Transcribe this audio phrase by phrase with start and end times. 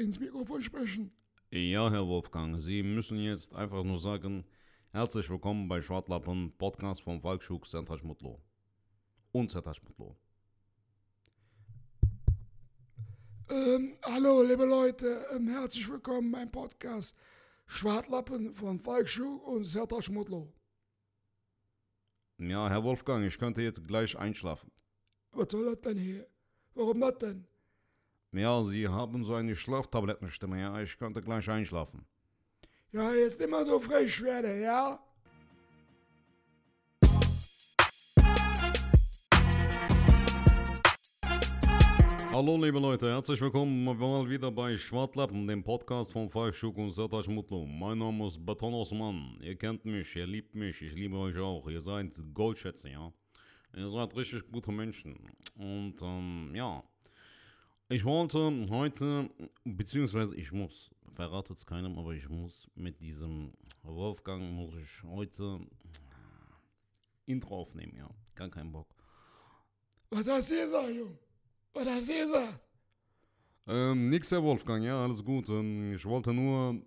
[0.00, 1.12] ins Mikrofon sprechen?
[1.50, 4.44] Ja, Herr Wolfgang, Sie müssen jetzt einfach nur sagen,
[4.92, 8.40] herzlich willkommen bei Schwartlappen, Podcast von Volksschuk, Sertac Mutlo.
[9.32, 10.16] Und Sertac Mutlo.
[13.50, 17.16] Ähm, hallo, liebe Leute, ähm, herzlich willkommen beim Podcast
[17.66, 20.52] Schwartlappen von Falkschuh und Serta Schmutlo.
[22.38, 24.72] Ja, Herr Wolfgang, ich könnte jetzt gleich einschlafen.
[25.32, 26.26] Was soll das denn hier?
[26.74, 27.49] Warum das denn?
[28.32, 32.06] Ja, Sie haben so eine Schlaftablettenstimme, ja, ich könnte gleich einschlafen.
[32.92, 35.00] Ja, jetzt immer so frisch werden, ja?
[42.30, 47.26] Hallo liebe Leute, herzlich willkommen mal wieder bei Schwartlappen, dem Podcast von Falschuk und Sertac
[47.26, 47.66] Mutlu.
[47.66, 51.68] Mein Name ist Beton Osman, ihr kennt mich, ihr liebt mich, ich liebe euch auch,
[51.68, 53.12] ihr seid Goldschätze, ja.
[53.76, 55.18] Ihr seid richtig gute Menschen.
[55.56, 56.84] Und ähm, ja,
[57.90, 59.28] ich wollte heute,
[59.64, 63.52] beziehungsweise ich muss, verrate es keinem, aber ich muss mit diesem
[63.82, 65.60] Wolfgang, muss ich heute
[67.26, 68.08] Intro aufnehmen, ja.
[68.34, 68.88] Gar keinen Bock.
[70.10, 71.18] Was hast du gesagt, Jung?
[71.74, 72.60] Was hast du gesagt?
[73.66, 75.48] Ähm, nix, Herr Wolfgang, ja, alles gut.
[75.48, 76.80] Ähm, ich wollte nur,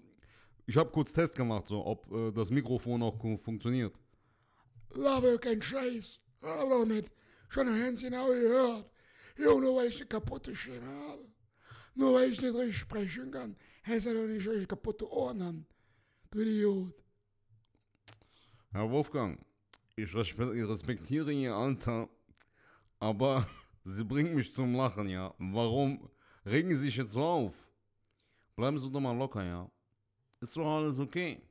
[0.66, 3.96] ich habe kurz Test gemacht, so, ob äh, das Mikrofon auch fu- funktioniert.
[4.96, 6.20] Laber kein Scheiß.
[6.42, 7.10] Doch nicht.
[7.50, 8.90] Schon ein Hänschen habe ich gehört.
[9.38, 11.26] Jo, nur weil ich eine kaputte Stimme habe.
[11.96, 13.56] Nur weil ich nicht richtig sprechen kann.
[13.86, 15.66] Heißt ja doch nicht, dass ich kaputte Ohren habe.
[16.32, 16.94] Du Idiot.
[18.72, 19.40] Herr Wolfgang,
[19.96, 22.10] ich respe- ich respektiere Ihr Alter,
[23.00, 23.48] aber
[23.84, 25.34] Sie bringen mich zum Lachen, ja.
[25.38, 26.10] Warum
[26.46, 27.70] regen Sie sich jetzt so auf?
[28.56, 29.70] Bleiben Sie doch mal locker, ja.
[30.42, 31.42] Ist doch alles okay.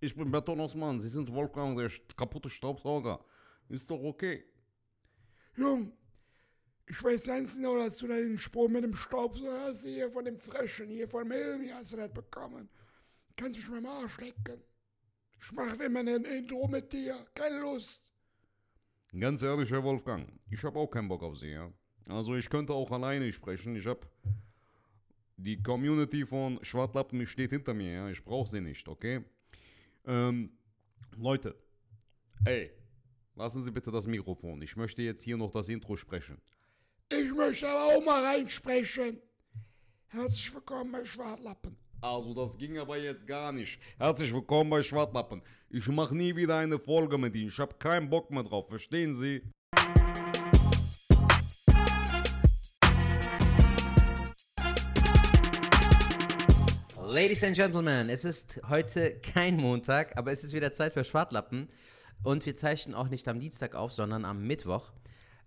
[0.00, 3.24] Ich bin Beton Osman, Sie sind Wolfgang, der kaputte Staubsauger.
[3.68, 4.44] Ist doch okay.
[5.56, 5.92] Jung,
[6.92, 10.26] ich weiß ganz genau, dass du da den Spruch mit dem Staubsauger hast, hier von
[10.26, 12.68] dem Frischen, hier von Milmi hast du das bekommen.
[13.34, 14.60] Kannst mich mal am Arsch lecken.
[15.40, 17.26] Ich mache immer ein Intro mit dir.
[17.34, 18.12] Keine Lust.
[19.18, 21.72] Ganz ehrlich, Herr Wolfgang, ich habe auch keinen Bock auf Sie, ja.
[22.08, 23.74] Also ich könnte auch alleine sprechen.
[23.74, 24.06] Ich habe
[25.38, 28.08] die Community von Schwartlappen steht hinter mir, ja.
[28.10, 29.24] Ich brauche sie nicht, okay?
[30.04, 30.50] Ähm,
[31.16, 31.56] Leute,
[32.44, 32.70] ey,
[33.34, 34.60] lassen Sie bitte das Mikrofon.
[34.60, 36.38] Ich möchte jetzt hier noch das Intro sprechen.
[37.14, 39.20] Ich möchte aber auch mal reinsprechen.
[40.08, 41.76] Herzlich willkommen bei Schwartlappen.
[42.00, 43.78] Also das ging aber jetzt gar nicht.
[43.98, 45.42] Herzlich willkommen bei Schwartlappen.
[45.68, 47.48] Ich mache nie wieder eine Folge mit Ihnen.
[47.48, 49.42] Ich habe keinen Bock mehr drauf, verstehen Sie?
[57.04, 61.68] Ladies and Gentlemen, es ist heute kein Montag, aber es ist wieder Zeit für Schwartlappen.
[62.24, 64.92] Und wir zeichnen auch nicht am Dienstag auf, sondern am Mittwoch.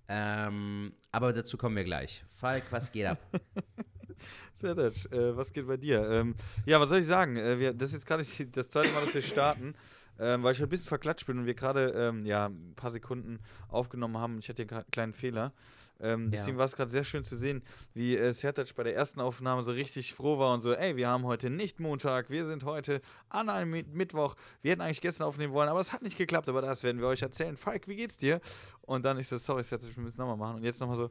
[0.07, 2.23] Ähm, aber dazu kommen wir gleich.
[2.33, 3.19] Falk, was geht ab?
[4.55, 6.07] Sertac, äh, was geht bei dir?
[6.09, 6.35] Ähm,
[6.65, 7.37] ja, was soll ich sagen?
[7.37, 9.75] Äh, wir, das ist jetzt gerade das zweite Mal, dass wir starten,
[10.19, 13.39] ähm, weil ich ein bisschen verklatscht bin und wir gerade ähm, ja, ein paar Sekunden
[13.67, 14.39] aufgenommen haben.
[14.39, 15.53] Ich hatte hier einen kleinen Fehler.
[16.01, 16.59] Ähm, deswegen Ja.
[16.59, 17.63] war es gerade sehr schön zu sehen,
[17.93, 21.07] wie äh, Sertac bei der ersten Aufnahme so richtig froh war und so, ey, wir
[21.07, 24.35] haben heute nicht Montag, wir sind heute an einem Mi- Mittwoch.
[24.61, 27.07] Wir hätten eigentlich gestern aufnehmen wollen, aber es hat nicht geklappt, aber das werden wir
[27.07, 27.55] euch erzählen.
[27.55, 28.41] Falk, wie geht's dir?
[28.81, 30.57] Und dann ich so, sorry, Sertac, wir müssen nochmal machen.
[30.57, 31.09] Und jetzt nochmal so,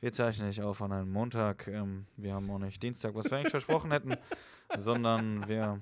[0.00, 1.68] wir zeichnen nicht auf an einem Montag.
[1.68, 4.14] Ähm, wir haben auch nicht Dienstag, was wir eigentlich versprochen hätten,
[4.78, 5.80] sondern wir,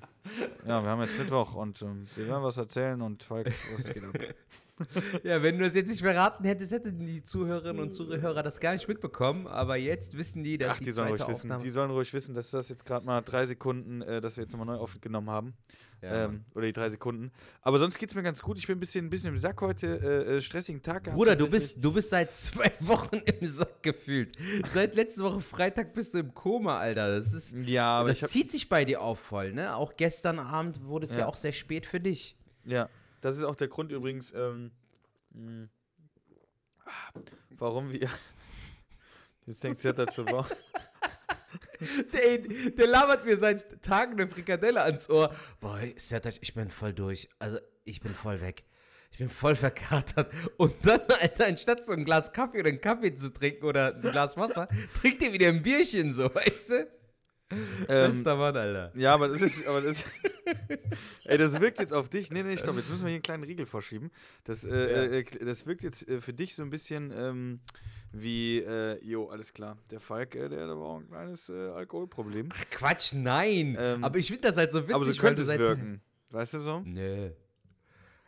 [0.67, 4.05] ja, wir haben jetzt Mittwoch und ähm, wir werden was erzählen und Falk, was geht
[4.05, 4.13] ab?
[5.23, 8.73] ja, wenn du es jetzt nicht verraten hättest, hätten die Zuhörerinnen und Zuhörer das gar
[8.73, 9.47] nicht mitbekommen.
[9.47, 11.63] Aber jetzt wissen die, dass Ach, die, die sollen ruhig wissen, Aufnahme...
[11.63, 14.53] die sollen ruhig wissen, dass das jetzt gerade mal drei Sekunden, äh, dass wir jetzt
[14.53, 15.55] nochmal neu aufgenommen haben.
[16.03, 16.25] Ja.
[16.25, 17.31] Ähm, oder die drei Sekunden.
[17.63, 18.59] Aber sonst geht es mir ganz gut.
[18.59, 21.17] Ich bin ein bisschen, ein bisschen im Sack heute, äh, äh, stressigen Tag gehabt.
[21.17, 24.37] Bruder, du bist, du bist seit zwei Wochen im Sack gefühlt.
[24.73, 27.15] Seit letzte Woche Freitag bist du im Koma, Alter.
[27.15, 27.55] Das ist...
[27.65, 29.75] Ja, aber das zieht sich bei dir auf voll, ne?
[29.77, 31.21] Auch gestern Abend wurde es ja.
[31.21, 31.27] Ja.
[31.27, 32.37] auch sehr spät für dich.
[32.67, 32.89] Ja,
[33.25, 34.71] das ist auch der Grund übrigens, ähm,
[35.31, 35.69] mh,
[36.85, 38.11] ah, warum wir.
[39.47, 40.47] Jetzt denkst du, das so wow.
[42.13, 45.35] Der, der labert mir seit Tagen eine Frikadelle ans Ohr.
[45.61, 47.29] Boah, Sertac, ich bin voll durch.
[47.39, 48.65] Also, ich bin voll weg.
[49.11, 50.31] Ich bin voll verkatert.
[50.57, 54.03] Und dann, Alter, anstatt so ein Glas Kaffee oder einen Kaffee zu trinken oder ein
[54.03, 54.69] Glas Wasser,
[55.01, 56.94] trinkt ihr wieder ein Bierchen so, weißt du?
[57.89, 58.93] Ähm, Bester Mann, Alter.
[58.97, 59.67] ja, aber das ist.
[59.67, 60.05] Aber das,
[61.25, 62.31] ey, das wirkt jetzt auf dich.
[62.31, 62.77] Nee, nee, stopp.
[62.77, 64.11] Jetzt müssen wir hier einen kleinen Riegel vorschieben.
[64.45, 67.61] Das, äh, äh, das wirkt jetzt äh, für dich so ein bisschen ähm,
[68.13, 68.59] wie.
[68.61, 69.77] Äh, jo, alles klar.
[69.91, 72.49] Der Falk, äh, der hat aber auch ein kleines äh, Alkoholproblem.
[72.53, 73.77] Ach, Quatsch, nein.
[73.79, 74.95] Ähm, aber ich finde das halt so witzig.
[74.95, 76.01] aber so könnte es wirken.
[76.31, 76.81] Weißt du so?
[76.85, 77.31] Nö.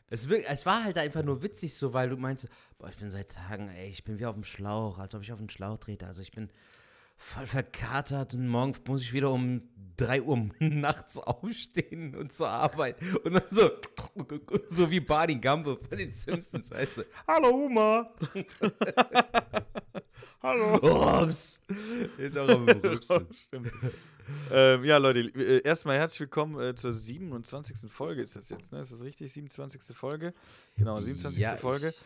[0.08, 2.48] Es, wirk- es war halt einfach nur witzig so, weil du meinst,
[2.78, 5.32] boah, ich bin seit Tagen, ey, ich bin wie auf dem Schlauch, als ob ich
[5.32, 6.06] auf den Schlauch trete.
[6.06, 6.48] Also ich bin
[7.16, 9.62] voll verkatert und morgen muss ich wieder um
[9.96, 12.96] 3 Uhr nachts aufstehen und zur Arbeit.
[13.24, 13.70] Und dann so,
[14.68, 17.02] so wie Barney Gumble von den Simpsons, weißt du.
[17.26, 18.10] Hallo Oma.
[20.42, 21.22] Hallo.
[21.22, 21.60] Ups.
[22.18, 23.26] Ist auch am Rübsen.
[23.32, 23.72] Stimmt.
[24.50, 27.90] ähm, ja, Leute, äh, erstmal herzlich willkommen äh, zur 27.
[27.90, 28.80] Folge ist das jetzt, ne?
[28.80, 29.32] Ist das richtig?
[29.32, 29.96] 27.
[29.96, 30.34] Folge?
[30.76, 31.42] Genau, 27.
[31.42, 31.88] Ja, Folge.
[31.88, 31.96] ich-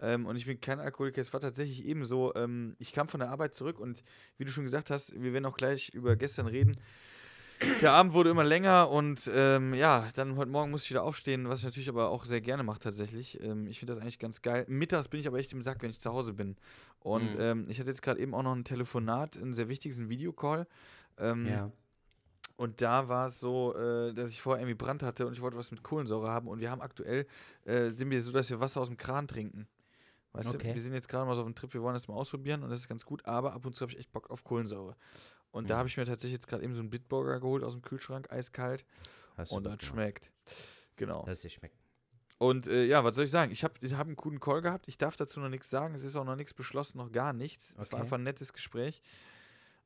[0.00, 1.20] Ähm, und ich bin kein Alkoholiker.
[1.20, 2.34] Es war tatsächlich ebenso.
[2.36, 4.02] Ähm, ich kam von der Arbeit zurück und
[4.36, 6.76] wie du schon gesagt hast, wir werden auch gleich über gestern reden.
[7.82, 11.48] Der Abend wurde immer länger und ähm, ja, dann heute Morgen musste ich wieder aufstehen,
[11.48, 13.42] was ich natürlich aber auch sehr gerne mache tatsächlich.
[13.42, 14.64] Ähm, ich finde das eigentlich ganz geil.
[14.68, 16.56] Mittags bin ich aber echt im Sack, wenn ich zu Hause bin.
[17.00, 17.40] Und Mhm.
[17.40, 20.68] ähm, ich hatte jetzt gerade eben auch noch ein Telefonat, ein sehr wichtiges, ein Videocall.
[21.18, 21.72] Ähm, Ja.
[22.58, 25.56] und da war es so, äh, dass ich vorher irgendwie Brand hatte und ich wollte
[25.56, 26.46] was mit Kohlensäure haben.
[26.46, 27.26] Und wir haben aktuell,
[27.64, 29.66] äh, sind wir so, dass wir Wasser aus dem Kran trinken.
[30.32, 30.68] Weißt Okay.
[30.68, 32.62] du, wir sind jetzt gerade mal so auf dem Trip, wir wollen das mal ausprobieren
[32.62, 34.94] und das ist ganz gut, aber ab und zu habe ich echt Bock auf Kohlensäure.
[35.50, 35.78] Und da Mhm.
[35.78, 38.84] habe ich mir tatsächlich jetzt gerade eben so einen Bitburger geholt aus dem Kühlschrank, eiskalt.
[39.36, 39.84] Hast und das gemacht.
[39.84, 40.30] schmeckt.
[40.96, 41.24] Genau.
[41.26, 41.76] Lass dir schmecken.
[42.38, 43.50] Und äh, ja, was soll ich sagen?
[43.50, 44.86] Ich habe ich hab einen guten Call gehabt.
[44.86, 45.94] Ich darf dazu noch nichts sagen.
[45.94, 47.70] Es ist auch noch nichts beschlossen, noch gar nichts.
[47.70, 47.96] Es war Okay.
[47.96, 49.00] einfach ein nettes Gespräch.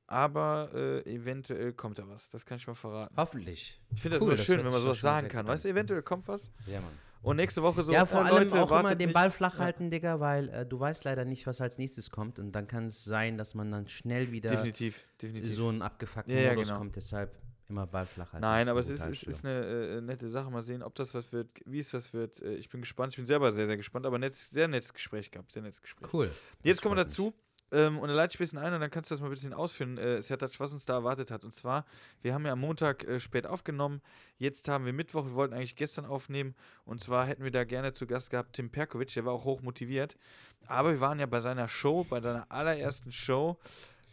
[0.07, 2.29] Aber äh, eventuell kommt da was.
[2.29, 3.15] Das kann ich mal verraten.
[3.17, 3.81] Hoffentlich.
[3.95, 5.47] Ich finde das Cool, immer das schön, wenn man sowas sagen kann.
[5.47, 6.51] Weißt du, eventuell kommt was.
[6.67, 6.93] Ja, Mann.
[7.23, 7.93] Und nächste Woche so.
[7.93, 9.13] ja, vor äh, allem Leute, auch immer den.
[9.13, 9.65] Ball flach Ja.
[9.65, 12.39] halten, Digga, weil äh, du weißt leider nicht, was als nächstes kommt.
[12.39, 15.55] Und dann kann es sein, dass man dann schnell wieder Definitiv, definitiv.
[15.55, 16.79] so einen abgefuckten Ja, ja, Modus genau.
[16.81, 16.97] kommt.
[16.97, 17.33] Deshalb
[17.69, 18.43] immer Ball flach halten.
[18.43, 20.51] Nein, aber es ist, ist, ist eine äh, nette Sache.
[20.51, 22.43] Mal sehen, ob das was wird, wie es was wird.
[22.43, 23.13] Äh, ich bin gespannt.
[23.13, 24.05] Ich bin selber sehr, sehr gespannt.
[24.05, 25.53] Aber nett, sehr nettes Gespräch gehabt.
[25.53, 26.13] Sehr nettes Gespräch.
[26.13, 26.31] Cool.
[26.65, 27.33] Jetzt kommen wir dazu.
[27.73, 29.33] Ähm, und dann leite ich ein bisschen ein und dann kannst du das mal ein
[29.33, 31.43] bisschen ausführen, äh, Sertac, was uns da erwartet hat.
[31.43, 31.87] Und zwar,
[32.21, 34.03] wir haben ja am Montag äh, spät aufgenommen.
[34.37, 35.25] Jetzt haben wir Mittwoch.
[35.25, 36.55] Wir wollten eigentlich gestern aufnehmen.
[36.85, 39.15] Und zwar hätten wir da gerne zu Gast gehabt Tim Perkovic.
[39.15, 40.19] Der war auch hoch motiviert.
[40.67, 43.59] Aber wir waren ja bei seiner Show, bei seiner allerersten Show,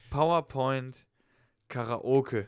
[0.09, 1.05] PowerPoint
[1.67, 2.47] Karaoke.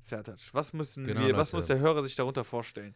[0.00, 2.94] Sertac, was müssen Genau, wir, was muss der Hörer sich darunter vorstellen?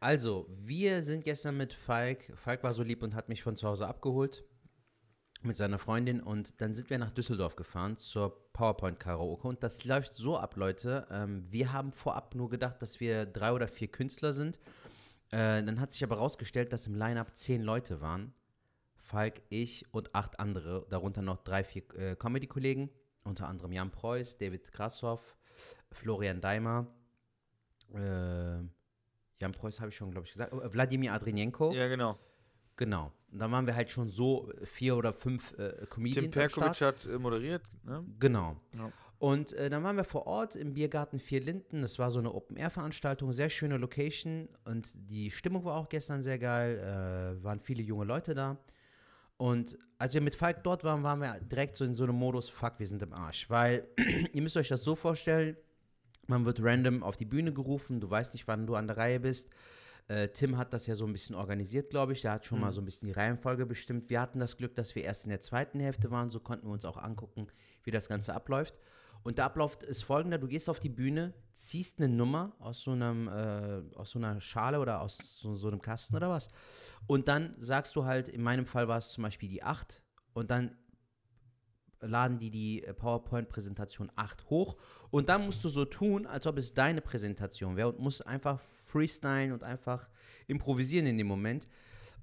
[0.00, 2.32] Also, wir sind gestern mit Falk.
[2.34, 4.44] Falk war so lieb und hat mich von zu Hause abgeholt
[5.42, 9.84] mit seiner Freundin und dann sind wir nach Düsseldorf gefahren zur PowerPoint Karaoke und das
[9.84, 11.06] läuft so ab, Leute.
[11.10, 14.58] Ähm, wir haben vorab nur gedacht, dass wir drei oder vier Künstler sind.
[15.30, 18.34] Äh, dann hat sich aber rausgestellt, dass im Line-Up zehn Leute waren.
[18.96, 22.90] Falk, ich und acht andere, darunter noch drei, vier äh, Comedy-Kollegen,
[23.24, 25.36] unter anderem Jan Preuß, David Krassoff,
[25.90, 26.86] Florian Daimer,
[27.94, 28.62] äh,
[29.40, 30.52] Jan Preuß habe ich schon, glaube ich, gesagt.
[30.52, 31.72] Oh, Wladimir Adrinenko.
[31.72, 32.18] Ja, genau.
[32.80, 33.12] Genau.
[33.30, 36.30] Und dann waren wir halt schon so äh, vier oder fünf äh, Tim Comedians am
[36.30, 37.62] Perkovic hat äh, moderiert.
[37.84, 38.02] Ne?
[38.18, 38.56] Genau.
[38.76, 38.90] Ja.
[39.18, 41.82] Und äh, dann waren wir vor Ort im Biergarten Vier Linden.
[41.82, 44.48] Das war so eine Open-Air-Veranstaltung, sehr schöne Location.
[44.64, 46.78] Und die Stimmung war auch gestern sehr geil.
[46.78, 48.56] Äh, waren viele junge Leute da.
[49.36, 52.48] Und als wir mit Falk dort waren, waren wir direkt so in so einem Modus,
[52.48, 53.50] fuck, wir sind im Arsch.
[53.50, 53.86] Weil
[54.32, 55.54] ihr müsst euch das so vorstellen,
[56.26, 59.20] man wird random auf die Bühne gerufen, du weißt nicht, wann du an der Reihe
[59.20, 59.50] bist.
[60.08, 62.22] Äh, Tim hat das ja so ein bisschen organisiert, glaube ich.
[62.22, 64.10] Der hat schon mal so ein bisschen die Reihenfolge bestimmt.
[64.10, 66.30] Wir hatten das Glück, dass wir erst in der zweiten Hälfte waren.
[66.30, 67.46] So konnten wir uns auch angucken,
[67.84, 68.80] wie das Ganze abläuft.
[69.22, 72.92] Und der Ablauf ist folgender: Du gehst auf die Bühne, ziehst eine Nummer aus so,
[72.92, 76.48] einem, äh, aus so einer Schale oder aus so, so einem Kasten oder was.
[77.06, 80.02] Und dann sagst du halt, in meinem Fall war es zum Beispiel die 8.
[80.32, 80.76] Und dann
[82.00, 84.76] laden die die äh, PowerPoint-Präsentation 8 hoch
[85.10, 88.60] und dann musst du so tun, als ob es deine Präsentation wäre und musst einfach
[88.90, 90.08] freestylen und einfach
[90.46, 91.66] improvisieren in dem Moment.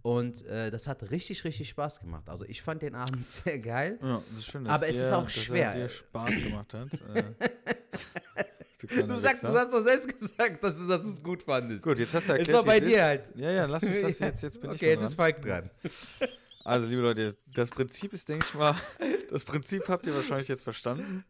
[0.04, 2.30] Und äh, das hat richtig, richtig Spaß gemacht.
[2.30, 4.00] Also ich fand den Abend sehr geil.
[4.02, 5.72] Ja, das ist schön, Aber es ist auch dass schwer.
[5.72, 6.88] Er dir Spaß gemacht hat.
[7.16, 7.24] äh,
[8.88, 11.84] du Du sagst, du hast doch selbst gesagt, dass du dass du es gut fandest.
[11.84, 13.02] Gut, jetzt hast du erklärt, es war bei dir ist.
[13.04, 13.30] halt.
[13.36, 15.08] Ja, ja, lass mich das jetzt, jetzt bin ich okay, mal jetzt dran.
[15.08, 15.70] ist Falk dran.
[16.64, 18.76] Also, liebe Leute, das Prinzip ist, denke ich mal,
[19.30, 21.24] das Prinzip habt ihr wahrscheinlich jetzt verstanden.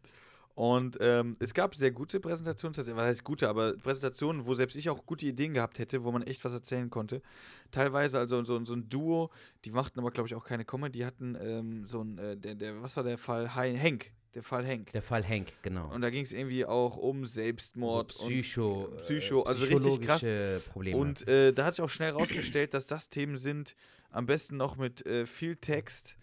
[0.57, 4.89] Und ähm, es gab sehr gute Präsentationen, was heißt gute, aber Präsentationen, wo selbst ich
[4.89, 7.21] auch gute Ideen gehabt hätte, wo man echt was erzählen konnte.
[7.69, 9.29] Teilweise also so, so ein Duo,
[9.65, 12.55] die machten aber, glaube ich, auch keine Comedy, die hatten ähm, so ein, äh, der,
[12.55, 13.53] der, was war der Fall?
[13.53, 14.91] Hein- Henk, der Fall Henk.
[14.93, 15.93] Der Fall Henk, genau.
[15.93, 20.01] Und da ging es irgendwie auch um Selbstmord so Psycho, und Psycho, äh, also richtig
[20.01, 20.25] krass.
[20.71, 20.97] Probleme.
[20.97, 23.75] Und äh, da hat sich auch schnell rausgestellt, dass das Themen sind,
[24.09, 26.15] am besten noch mit äh, viel Text,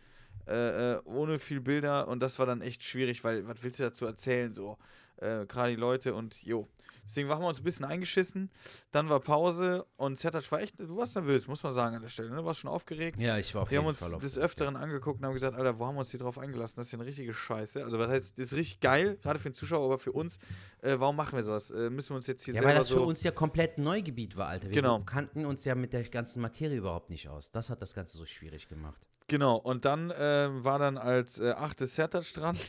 [0.46, 2.08] äh, äh, ohne viel Bilder.
[2.08, 4.52] Und das war dann echt schwierig, weil was willst du dazu erzählen?
[4.52, 4.78] So,
[5.16, 6.68] äh, gerade die Leute und jo.
[7.06, 8.50] Deswegen haben wir uns ein bisschen eingeschissen.
[8.90, 12.08] Dann war Pause und Sertac war echt, du warst nervös, muss man sagen an der
[12.08, 12.30] Stelle.
[12.30, 12.36] Ne?
[12.36, 13.20] Du warst schon aufgeregt.
[13.20, 15.54] ja, ich war auf Wir haben jeden uns Fall des Öfteren angeguckt und haben gesagt,
[15.54, 16.76] Alter, wo haben wir uns hier drauf eingelassen?
[16.78, 17.84] Das ist ja eine richtige Scheiße.
[17.84, 20.38] Also, was heißt, das ist richtig geil, gerade für den Zuschauer, aber für uns,
[20.80, 21.70] äh, warum machen wir sowas?
[21.72, 22.96] Äh, müssen wir uns jetzt hier Ja, selber weil das so.
[22.96, 24.68] für uns ja komplett Neugebiet war, Alter.
[24.68, 25.00] Wir Genau.
[25.00, 27.50] kannten uns ja mit der ganzen Materie überhaupt nicht aus.
[27.50, 29.06] Das hat das Ganze so schwierig gemacht.
[29.28, 32.56] Genau, und dann ähm, war dann als äh, achtes Sertac dran.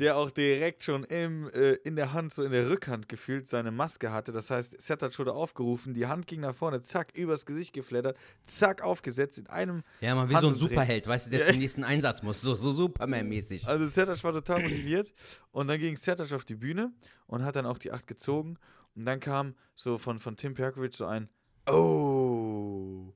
[0.00, 3.70] der auch direkt schon im, äh, in der Hand, so in der Rückhand gefühlt, seine
[3.70, 4.32] Maske hatte.
[4.32, 8.82] Das heißt, Sertac wurde aufgerufen, die Hand ging nach vorne, zack, übers Gesicht geflattert, zack,
[8.82, 9.82] aufgesetzt in einem.
[10.00, 10.56] Ja, man wie so ein.
[10.56, 11.46] Superheld, weißt du, der Ja.
[11.46, 12.40] zum nächsten Einsatz muss.
[12.40, 13.66] So, so Superman-mäßig.
[13.74, 15.12] Also Sertac war total motiviert
[15.52, 16.92] und dann ging Sertac auf die Bühne
[17.26, 18.58] und hat dann auch die acht gezogen
[18.96, 21.28] und dann kam so von, von Tim Perkovic so ein
[21.66, 23.12] Oh,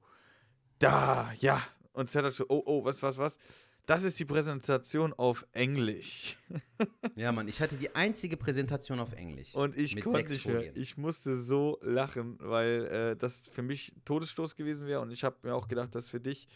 [0.78, 1.60] da, ja.
[1.98, 3.38] Und Sertac so, oh, oh, was, was, was?
[3.84, 6.36] Das ist die Präsentation auf Englisch.
[7.16, 9.52] Ja, Mann, ich hatte die einzige Präsentation auf Englisch.
[9.52, 10.76] Und ich konnte nicht mehr.
[10.76, 15.00] Ich musste so lachen, weil äh, das für mich Todesstoß gewesen wäre.
[15.00, 16.46] Und ich habe mir auch gedacht, dass für dich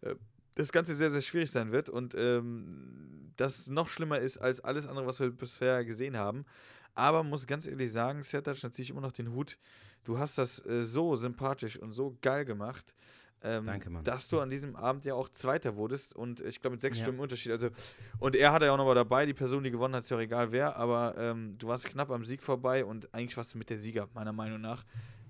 [0.00, 0.14] äh,
[0.54, 1.90] das Ganze sehr, sehr schwierig sein wird.
[1.90, 6.46] Und ähm, das noch schlimmer ist als alles andere, was wir bisher gesehen haben.
[6.94, 9.58] Aber muss ganz ehrlich sagen, Sertac, da ziehe ich immer noch den Hut.
[10.04, 12.94] Du hast das äh, so sympathisch und so geil gemacht.
[13.42, 14.02] Ähm, Danke, Mann.
[14.04, 17.04] Dass du an diesem Abend ja auch Zweiter wurdest und ich glaube mit sechs Ja.
[17.04, 17.52] Stimmen Unterschied.
[17.52, 17.68] Also,
[18.18, 20.16] und er hatte ja auch noch mal dabei, die Person, die gewonnen hat, ist ja
[20.16, 23.58] auch egal wer, aber ähm, du warst knapp am Sieg vorbei und eigentlich warst du
[23.58, 24.84] mit der Sieger, meiner Meinung nach.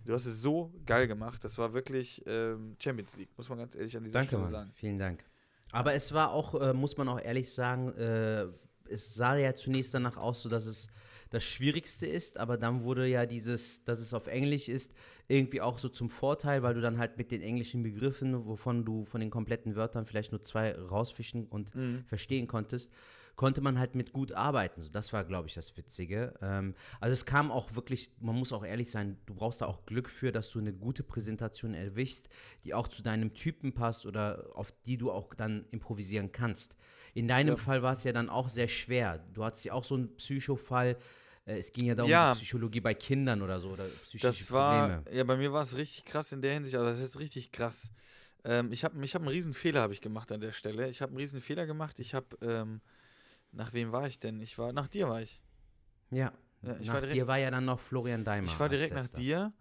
[0.04, 1.42] Du hast es so geil gemacht.
[1.42, 4.50] Das war wirklich ähm, Champions League, muss man ganz ehrlich an dieser Danke, Stelle Mann.
[4.52, 4.70] sagen.
[4.74, 5.24] Vielen Dank.
[5.72, 8.46] Aber es war auch, äh, muss man auch ehrlich sagen, äh,
[8.88, 10.88] es sah ja zunächst danach aus, so dass es
[11.30, 14.92] das Schwierigste ist, aber dann wurde ja dieses, dass es auf Englisch ist,
[15.28, 19.04] irgendwie auch so zum Vorteil, weil du dann halt mit den englischen Begriffen, wovon du
[19.04, 21.72] von den kompletten Wörtern vielleicht nur zwei rausfischen und
[22.06, 22.92] verstehen konntest,
[23.36, 24.80] konnte man halt mit gut arbeiten.
[24.80, 26.32] So, das war, glaube ich, das Witzige.
[26.40, 29.84] Ähm, also es kam auch wirklich, man muss auch ehrlich sein, du brauchst da auch
[29.84, 32.30] Glück für, dass du eine gute Präsentation erwischst,
[32.64, 36.76] die auch zu deinem Typen passt oder auf die du auch dann improvisieren kannst.
[37.12, 37.56] In deinem Ja.
[37.56, 39.22] Fall war es ja dann auch sehr schwer.
[39.34, 40.96] Du hattest ja auch so einen Psychofall.
[41.46, 42.34] Äh, Es ging ja darum, Ja.
[42.34, 45.16] Psychologie bei Kindern oder so oder psychische Das war, Probleme.
[45.16, 47.90] ja, bei mir war es richtig krass in der Hinsicht, also das ist richtig krass.
[48.44, 50.88] Ähm, ich habe ich hab einen riesen Fehler habe ich gemacht an der Stelle.
[50.88, 51.98] Ich habe einen riesen Fehler gemacht.
[51.98, 52.80] Ich habe, ähm,
[53.52, 54.40] nach wem war ich denn?
[54.40, 55.40] Ich war, nach dir war ich.
[56.10, 56.32] Ja.
[56.62, 58.50] Ja, ich nach war direkt- dir war ja dann noch Florian Daimer.
[58.52, 59.52] Ich war direkt nach dir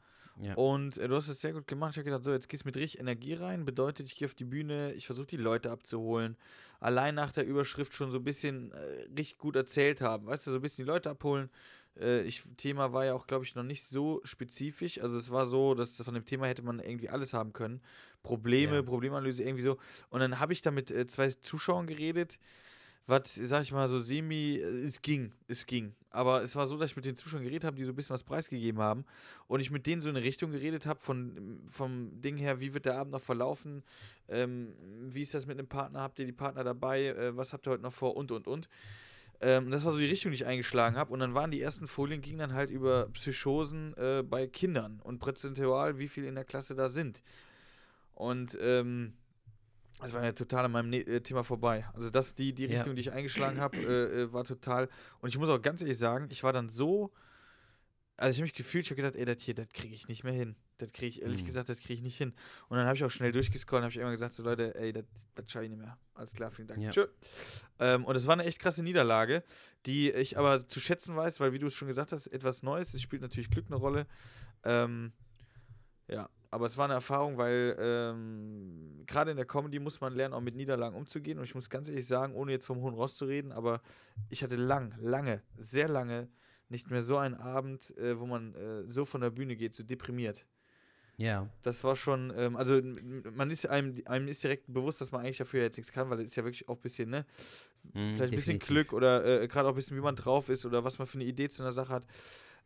[0.42, 0.54] Ja.
[0.56, 1.92] und äh, du hast es sehr gut gemacht.
[1.92, 3.64] Ich habe gedacht, so, jetzt gehst du mit richtig Energie rein.
[3.64, 6.36] Bedeutet, ich gehe auf die Bühne, ich versuche die Leute abzuholen.
[6.82, 8.78] Allein nach der Überschrift schon so ein bisschen äh,
[9.18, 10.26] richtig gut erzählt haben.
[10.28, 11.50] Weißt du, so ein bisschen die Leute abholen.
[11.98, 15.00] Äh, ich, Thema war ja auch, glaube ich, noch nicht so spezifisch.
[15.02, 17.82] Also es war so, dass von dem Thema hätte man irgendwie alles haben können.
[18.22, 18.82] Probleme, Ja.
[18.82, 19.78] Problemanalyse, irgendwie so.
[20.10, 22.40] Und dann habe ich da mit äh, zwei Zuschauern geredet
[23.08, 25.94] was, sag ich mal, so semi, äh, es ging, es ging.
[26.10, 28.14] Aber es war so, dass ich mit den Zuschauern geredet habe, die so ein bisschen
[28.14, 29.06] was preisgegeben haben.
[29.48, 32.74] Und ich mit denen so in eine Richtung geredet habe, von, vom Ding her, wie
[32.74, 33.84] wird der Abend noch verlaufen,
[34.28, 34.74] ähm,
[35.08, 37.72] wie ist das mit einem Partner, habt ihr die Partner dabei, äh, was habt ihr
[37.72, 38.70] heute noch vor und, und, und.
[39.42, 41.14] Ähm, das war so die Richtung, die ich eingeschlagen habe.
[41.14, 45.20] Und dann waren die ersten Folien, gingen dann halt über Psychosen äh, bei Kindern und
[45.20, 47.22] prozentual, wie viel in der Klasse da sind.
[48.14, 49.14] Und ähm,
[50.00, 51.86] das war ja total an meinem ne äh, Thema vorbei.
[51.94, 52.78] Also das, die, die Ja.
[52.78, 54.90] Richtung, die ich eingeschlagen habe, äh, äh, war total.
[55.22, 57.12] Und ich muss auch ganz ehrlich sagen, ich war dann so.
[58.18, 60.24] Also ich habe mich gefühlt, ich habe gedacht, ey, das hier, das kriege ich nicht
[60.24, 60.56] mehr hin.
[60.78, 61.46] Das kriege ich, ehrlich Mhm.
[61.48, 62.34] gesagt, das kriege ich nicht hin.
[62.70, 64.94] Und dann habe ich auch schnell durchgescrollt und habe ich immer gesagt, so Leute, ey,
[64.94, 65.04] das
[65.36, 65.98] das schaffe ich nicht mehr.
[66.14, 66.82] Alles klar, vielen Dank.
[66.82, 66.92] Ja.
[66.92, 67.08] Tschö.
[67.80, 69.44] Ähm, und es war eine echt krasse Niederlage,
[69.86, 72.94] die ich aber zu schätzen weiß, weil wie du es schon gesagt hast, etwas Neues,
[72.94, 74.08] es spielt natürlich Glück eine Rolle.
[74.64, 75.12] Ähm,
[76.08, 80.34] ja, aber es war eine Erfahrung, weil ähm, gerade in der Comedy muss man lernen,
[80.34, 81.38] auch mit Niederlagen umzugehen.
[81.38, 83.82] Und ich muss ganz ehrlich sagen, ohne jetzt vom hohen Ross zu reden, aber
[84.30, 86.30] ich hatte lang, lange, sehr lange
[86.70, 89.84] nicht mehr so einen Abend, äh, wo man äh, so von der Bühne geht, so
[89.84, 90.46] deprimiert.
[91.18, 91.50] Ja.
[91.62, 92.82] Das war schon, ähm, also
[93.34, 96.20] man ist einem, einem ist direkt bewusst, dass man eigentlich dafür jetzt nichts kann, weil
[96.20, 97.26] es ist ja wirklich auch ein bisschen, ne,
[97.94, 98.60] Mhm, vielleicht ein bisschen.
[98.60, 101.18] Glück oder äh, gerade auch ein bisschen, wie man drauf ist oder was man für
[101.18, 102.06] eine Idee zu einer Sache hat.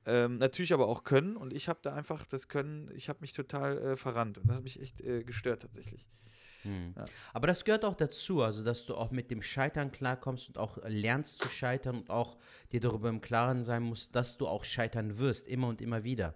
[0.05, 3.33] Ähm, natürlich aber auch Können und ich habe da einfach das Können, ich habe mich
[3.33, 6.07] total äh, verrannt und das hat mich echt äh, gestört tatsächlich.
[6.63, 6.93] Mhm.
[6.97, 7.05] Ja.
[7.33, 10.77] Aber das gehört auch dazu, also dass du auch mit dem Scheitern klarkommst und auch
[10.85, 12.37] lernst zu scheitern und auch
[12.71, 16.35] dir darüber im Klaren sein musst, dass du auch scheitern wirst, immer und immer wieder.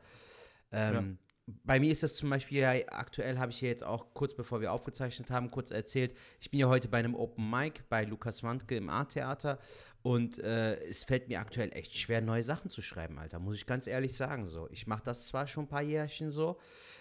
[0.72, 4.34] Ähm, Bei mir ist das zum Beispiel ja, aktuell habe ich ja jetzt auch kurz
[4.34, 8.06] bevor wir aufgezeichnet haben, kurz erzählt, ich bin ja heute bei einem Open Mic bei
[8.06, 9.60] Lukas Wandke im A-Theater
[10.04, 13.66] und äh, es fällt mir aktuell echt schwer, neue Sachen zu schreiben, Alter, muss ich
[13.66, 14.68] ganz ehrlich sagen so.
[14.70, 16.60] Ich mache das zwar schon ein paar Jährchen so,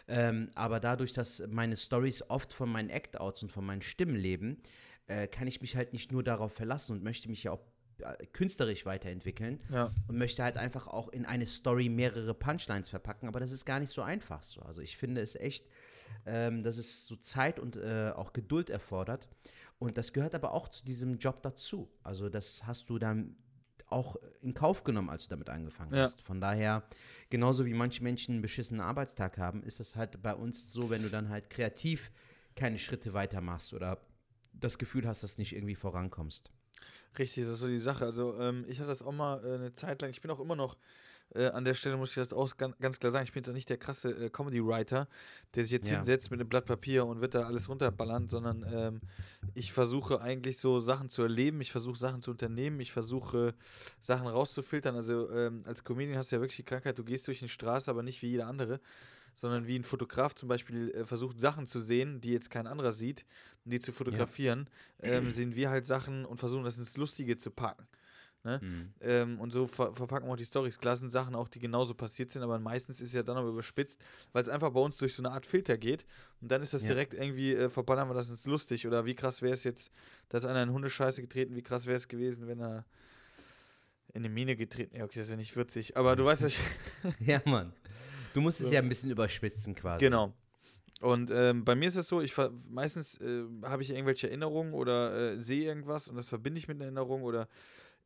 [0.09, 4.63] ähm, aber dadurch, dass meine Stories oft von meinen Act-Outs und von meinen Stimmen leben,
[5.09, 7.61] äh, kann ich mich halt nicht nur darauf verlassen und möchte mich ja auch
[7.99, 9.93] äh, künstlerisch weiterentwickeln Ja.
[10.09, 13.81] und möchte halt einfach auch in eine Story mehrere Punchlines verpacken, aber das ist gar
[13.81, 14.61] nicht so einfach so.
[14.63, 15.67] Also ich finde es echt,
[16.25, 19.29] ähm, dass es so Zeit und äh, auch Geduld erfordert
[19.83, 21.91] und das gehört aber auch zu diesem Job dazu.
[22.03, 23.37] Also das hast du dann
[23.89, 26.05] auch in Kauf genommen, als du damit angefangen Ja.
[26.05, 26.23] hast.
[26.23, 26.83] Von daher,
[27.31, 31.03] genauso wie manche Menschen einen beschissenen Arbeitstag haben, ist das halt bei uns so, wenn
[31.03, 32.11] du dann halt kreativ
[32.55, 33.99] keine Schritte weitermachst oder
[34.53, 36.51] das Gefühl hast, dass du nicht irgendwie vorankommst.
[37.19, 38.05] Richtig, das ist so die Sache.
[38.05, 40.57] Also ähm, ich hatte das auch mal äh, eine Zeit lang, ich bin auch immer
[40.57, 40.77] noch
[41.35, 43.49] äh, an der Stelle, muss ich das auch ganz, ganz klar sagen, ich bin jetzt
[43.49, 45.09] auch nicht der krasse äh, Comedy-Writer,
[45.55, 45.97] der sich jetzt Ja.
[45.97, 49.01] hinsetzt mit einem Blatt Papier und wird da alles runterballern, sondern ähm,
[49.55, 53.55] ich versuche eigentlich so Sachen zu erleben, ich versuche Sachen zu unternehmen, ich versuche
[54.01, 54.95] Sachen rauszufiltern.
[54.97, 57.91] Also ähm, als Comedian hast du ja wirklich die Krankheit, du gehst durch die Straße,
[57.91, 58.81] aber nicht wie jeder andere,
[59.35, 62.93] sondern wie ein Fotograf zum Beispiel äh, versucht, Sachen zu sehen, die jetzt kein anderer
[62.93, 63.25] sieht,
[63.65, 64.69] und die zu fotografieren,
[65.03, 67.87] ähm, sehen wir halt Sachen und versuchen das ins Lustige zu packen.
[68.45, 68.59] Ne?
[68.61, 68.93] Mhm.
[69.01, 70.79] Ähm, und so ver verpacken wir auch die Storys.
[70.79, 73.49] Klar sind Sachen auch, die genauso passiert sind, aber meistens ist es ja dann aber
[73.51, 74.01] überspitzt,
[74.33, 76.05] weil es einfach bei uns durch so eine Art Filter geht.
[76.41, 76.89] Und dann ist das Ja.
[76.89, 78.87] direkt irgendwie, äh, verballern wir das ins lustig.
[78.87, 79.93] Oder wie krass wäre es jetzt,
[80.29, 82.85] da ist einer in Hundescheiße getreten, wie krass wäre es gewesen, wenn er
[84.15, 85.97] in eine Mine getreten Ja, okay, das ist ja nicht witzig.
[85.97, 86.59] Aber du weißt, ich.
[87.21, 87.73] Ja, Mann.
[88.35, 90.05] Du musst es ja ein bisschen überspitzen quasi.
[90.05, 90.33] Genau.
[91.01, 92.35] Und ähm, bei mir ist es so, ich
[92.69, 96.77] meistens äh, habe ich irgendwelche Erinnerungen oder äh, sehe irgendwas und das verbinde ich mit
[96.77, 97.49] einer Erinnerung oder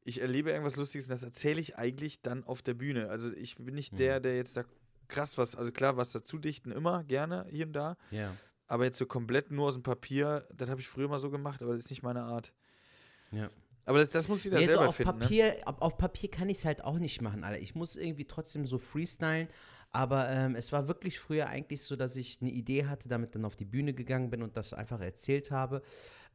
[0.07, 3.09] ich erlebe irgendwas Lustiges und das erzähle ich eigentlich dann auf der Bühne.
[3.11, 4.63] Also ich bin nicht der, der jetzt da
[5.09, 8.33] krass was, also klar, was dazu dichten, immer gerne hier und da, Ja.
[8.69, 11.61] aber jetzt so komplett nur aus dem Papier, das habe ich früher mal so gemacht,
[11.61, 12.53] aber das ist nicht meine Art.
[13.33, 13.51] Ja.
[13.85, 15.19] Aber das, das muss jeder Nee, so selber auf finden.
[15.19, 15.25] Ne?
[15.25, 17.61] Papier, auf, auf Papier kann ich es halt auch nicht machen, Alter.
[17.61, 19.49] Ich muss irgendwie trotzdem so freestylen.
[19.93, 23.45] Aber ähm, es war wirklich früher eigentlich so, dass ich eine Idee hatte, damit dann
[23.45, 25.83] auf die Bühne gegangen bin und das einfach erzählt habe.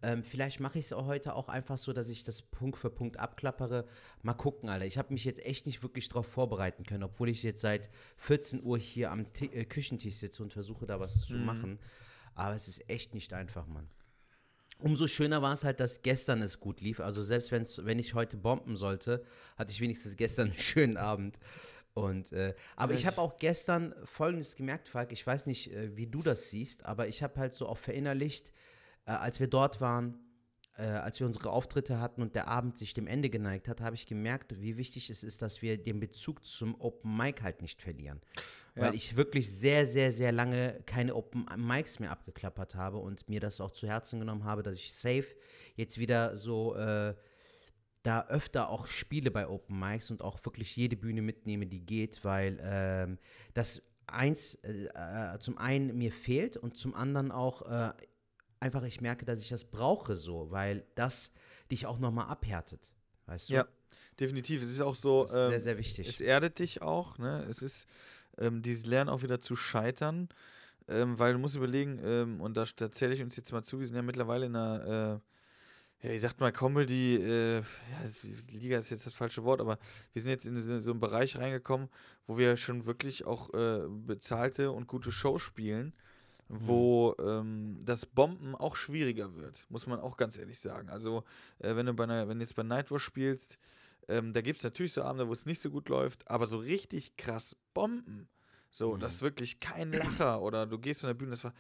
[0.04, 2.90] Ähm, vielleicht mache ich es auch heute auch einfach so, dass ich das Punkt für
[2.90, 3.86] Punkt abklappere.
[4.24, 4.86] Mal gucken, Alter.
[4.86, 8.64] Ich habe mich jetzt echt nicht wirklich darauf vorbereiten können, obwohl ich jetzt seit 14
[8.64, 11.34] Uhr hier am Ti äh, Küchentisch sitze und versuche da was Mhm.
[11.34, 11.80] zu machen.
[12.34, 13.88] Aber es ist echt nicht einfach, Mann.
[14.80, 17.00] Umso schöner war es halt, dass gestern es gut lief.
[17.00, 19.24] Also selbst wenn's, wenn ich heute bomben sollte,
[19.56, 21.38] hatte ich wenigstens gestern einen schönen Abend.
[21.94, 25.12] Und, äh, aber ich habe auch gestern Folgendes gemerkt, Falk.
[25.12, 28.54] Ich weiß nicht, äh, wie du das siehst, aber ich habe halt so auch verinnerlicht,
[29.06, 30.18] äh, als wir dort waren,
[30.78, 33.96] äh, als wir unsere Auftritte hatten und der Abend sich dem Ende geneigt hat, habe
[33.96, 37.82] ich gemerkt, wie wichtig es ist, dass wir den Bezug zum Open Mic halt nicht
[37.82, 38.22] verlieren.
[38.76, 38.84] Ja.
[38.84, 43.40] Weil ich wirklich sehr, sehr, sehr lange keine Open Mics mehr abgeklappert habe und mir
[43.40, 45.28] das auch zu Herzen genommen habe, dass ich safe
[45.76, 47.16] jetzt wieder so äh,
[48.04, 52.24] da öfter auch spiele bei Open Mics und auch wirklich jede Bühne mitnehme, die geht,
[52.24, 53.20] weil ähm,
[53.54, 57.94] das eins äh, äh, zum einen mir fehlt und zum anderen auch äh,
[58.62, 61.32] einfach ich merke, dass ich das brauche so, weil das
[61.70, 62.94] dich auch nochmal abhärtet.
[63.26, 63.56] Weißt du?
[63.56, 63.68] Ja,
[64.20, 64.64] definitiv.
[64.64, 65.26] Es ist auch so.
[65.26, 66.08] Ist sehr, ähm, sehr wichtig.
[66.08, 67.46] Es erdet dich auch, ne?
[67.50, 67.88] Es ist,
[68.38, 70.30] ähm, dieses Lernen auch wieder zu scheitern,
[70.88, 73.80] ähm, weil du musst überlegen, ähm, und da, da zähle ich uns jetzt mal zu,
[73.80, 75.22] wir sind ja mittlerweile in einer,
[76.02, 77.64] äh, ja, ich sag mal Comedy, äh, ja,
[78.52, 79.78] Liga ist jetzt das falsche Wort, aber
[80.14, 81.90] wir sind jetzt in so, so einen Bereich reingekommen,
[82.26, 85.94] wo wir schon wirklich auch äh, bezahlte und gute Shows spielen,
[86.60, 90.90] wo ähm, das Bomben auch schwieriger wird, muss man auch ganz ehrlich sagen.
[90.90, 91.24] Also,
[91.60, 93.58] äh, wenn du bei einer, wenn du jetzt bei Nightwatch spielst,
[94.08, 96.58] ähm, da gibt es natürlich so Abende, wo es nicht so gut läuft, aber so
[96.58, 98.28] richtig krass Bomben.
[98.70, 101.54] So, das ist wirklich kein Lacher oder du gehst von der Bühne, das, war,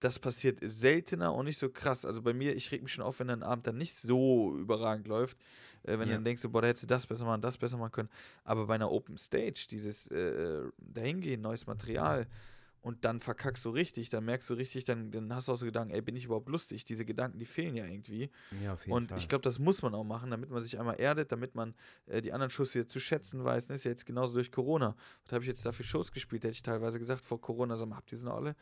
[0.00, 2.04] das passiert seltener und nicht so krass.
[2.04, 5.08] Also bei mir, ich reg mich schon auf, wenn ein Abend dann nicht so überragend
[5.08, 5.38] läuft,
[5.82, 6.14] äh, wenn du Ja.
[6.14, 8.10] dann denkst, du, boah, da hättest du das besser machen, das besser machen können.
[8.44, 12.26] Aber bei einer Open Stage, dieses äh, Dahingehen, neues Material
[12.80, 15.66] und dann verkackst du richtig, dann merkst du richtig, dann, dann hast du auch so
[15.66, 16.84] Gedanken, ey, bin ich überhaupt lustig?
[16.84, 18.30] Diese Gedanken, die fehlen ja irgendwie.
[18.50, 19.18] ja, auf jeden Und Fall.
[19.18, 21.74] ich glaube, das muss man auch machen, damit man sich einmal erdet, damit man
[22.06, 23.66] äh, die anderen Shows wieder zu schätzen weiß.
[23.66, 24.96] Das ist ja jetzt genauso durch Corona.
[25.24, 26.44] Was habe ich jetzt dafür Shows gespielt?
[26.44, 28.54] Hätte ich teilweise gesagt, vor Corona, sag mal, habt ihr sie noch alle?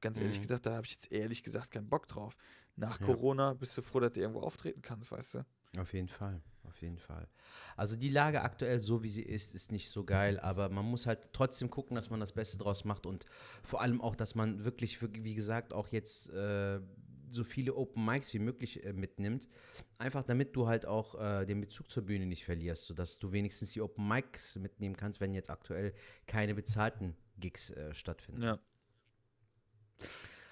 [0.00, 0.42] Ganz ehrlich Mhm.
[0.42, 2.36] gesagt, da habe ich jetzt ehrlich gesagt keinen Bock drauf.
[2.76, 3.06] Nach Ja.
[3.06, 5.46] Corona bist du froh, dass du irgendwo auftreten kannst, weißt du?
[5.78, 7.28] Auf jeden Fall, auf jeden Fall.
[7.76, 11.06] Also die Lage aktuell, so wie sie ist, ist nicht so geil, aber man muss
[11.06, 13.26] halt trotzdem gucken, dass man das Beste draus macht und
[13.62, 16.80] vor allem auch, dass man wirklich, wie gesagt, auch jetzt äh,
[17.30, 19.48] so viele Open Mics wie möglich äh, mitnimmt.
[19.98, 23.72] Einfach damit du halt auch äh, den Bezug zur Bühne nicht verlierst, sodass du wenigstens
[23.72, 25.92] die Open Mics mitnehmen kannst, wenn jetzt aktuell
[26.26, 28.42] keine bezahlten Gigs äh, stattfinden.
[28.42, 28.58] Ja.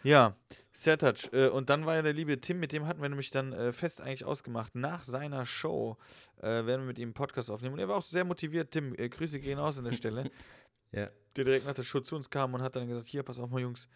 [0.05, 0.37] Ja,
[0.73, 1.33] Sertac.
[1.33, 3.73] Äh, und dann war ja der liebe Tim, mit dem hatten wir nämlich dann äh,
[3.73, 4.75] fest eigentlich ausgemacht.
[4.75, 5.97] Nach seiner Show
[6.39, 7.75] äh, werden wir mit ihm einen Podcast aufnehmen.
[7.75, 8.71] Und er war auch sehr motiviert.
[8.73, 10.31] Tim, äh, Grüße gehen aus an der Stelle.
[10.95, 11.09] Ja.
[11.37, 13.49] der direkt nach der Show zu uns kam und hat dann gesagt, hier, pass auf
[13.49, 13.89] mal, Jungs.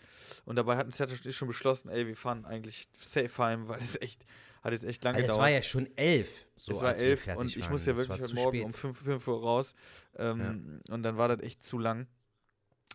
[0.46, 3.82] Und dabei hatten Sertac und ich schon beschlossen, ey, wir fahren eigentlich safe heim, weil
[3.82, 4.24] es echt,
[4.62, 5.44] hat jetzt echt lange Also es gedauert.
[5.44, 6.46] war ja schon elf.
[6.56, 7.72] So, es war als wir elf fertig und ich waren.
[7.72, 8.64] muss ja Es wirklich heute Morgen spät.
[8.64, 9.74] um 5, 5 Uhr raus.
[10.16, 12.06] Ähm, Und dann war das echt zu lang.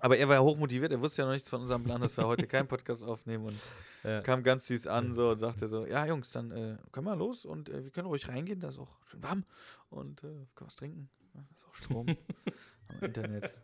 [0.02, 2.26] Aber er war ja hochmotiviert, er wusste ja noch nichts von unserem Plan, dass wir
[2.28, 3.60] heute keinen Podcast aufnehmen und
[4.04, 4.22] Ja.
[4.22, 7.46] kam ganz süß an so und sagte so, ja Jungs, dann äh, können wir los
[7.46, 9.44] und äh, wir können ruhig reingehen, da ist auch schön warm
[9.92, 12.08] und äh, können was trinken, ja, ist auch Strom,
[12.90, 13.56] haben wir Internet,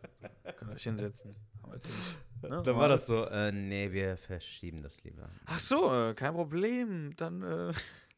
[0.56, 1.34] können euch hinsetzen.
[2.40, 2.62] Wir ne?
[2.62, 5.28] Dann war das so, äh, nee, wir verschieben das lieber.
[5.46, 7.16] Ach so, äh, kein Problem.
[7.16, 7.72] Dann, äh,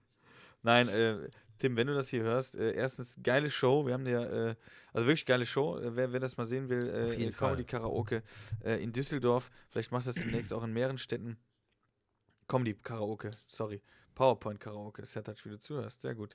[0.63, 1.27] nein, äh,
[1.61, 3.87] Tim, wenn du das hier hörst, äh, erstens geile Show.
[3.87, 4.57] Wir haben ja, äh,
[4.95, 5.79] also wirklich geile Show.
[5.79, 7.65] Äh, wer, wer das mal sehen will, äh, Comedy.
[7.65, 8.23] Karaoke
[8.65, 9.51] äh, in Düsseldorf.
[9.69, 11.37] Vielleicht machst du das demnächst auch in mehreren Städten.
[12.49, 13.83] Comedy Karaoke, sorry.
[14.15, 15.05] PowerPoint Karaoke.
[15.05, 16.01] Sertac, wie du zuhörst.
[16.01, 16.35] Sehr gut.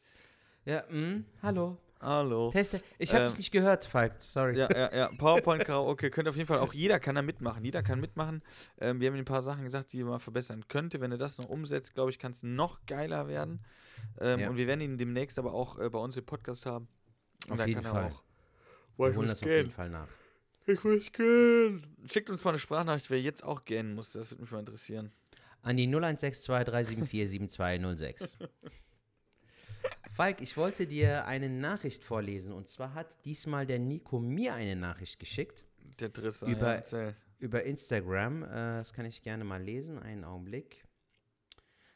[0.63, 1.77] Ja, mm, hallo.
[2.05, 2.51] Hallo.
[2.51, 2.81] Teste.
[2.99, 4.13] Ich habe Ähm, dich nicht gehört, Falk.
[4.19, 4.55] Sorry.
[4.57, 5.07] Ja, ja, ja.
[5.17, 7.65] PowerPoint Karaoke könnt auf jeden Fall, auch jeder kann da mitmachen.
[7.65, 8.43] Jeder kann mitmachen.
[8.79, 11.01] Ähm, wir haben ein paar Sachen gesagt, die man verbessern könnte.
[11.01, 13.65] Wenn er das noch umsetzt, glaube ich, kann es noch geiler werden.
[14.19, 14.49] Ähm, Ja.
[14.51, 16.87] Und wir werden ihn demnächst aber auch äh, bei uns im Podcast haben.
[17.47, 18.03] Und Auf da jeden kann Fall.
[18.03, 18.23] er auch.
[18.97, 19.75] Wir ich holen das auf jeden gehen.
[19.75, 20.07] Fall nach.
[20.67, 21.87] Ich muss gehen.
[22.11, 24.11] Schickt uns mal eine Sprachnachricht, wer jetzt auch gähnen muss.
[24.13, 25.11] Das würde mich mal interessieren.
[25.63, 28.35] An die 016237477206.
[30.15, 32.53] Falk, ich wollte dir eine Nachricht vorlesen.
[32.53, 35.63] Und zwar hat diesmal der Nico mir eine Nachricht geschickt
[35.99, 36.47] Der Drisser.
[36.47, 37.15] Über- ja, erzähl.
[37.39, 38.43] über Instagram.
[38.43, 39.99] Äh, das kann ich gerne mal lesen.
[39.99, 40.85] Einen Augenblick.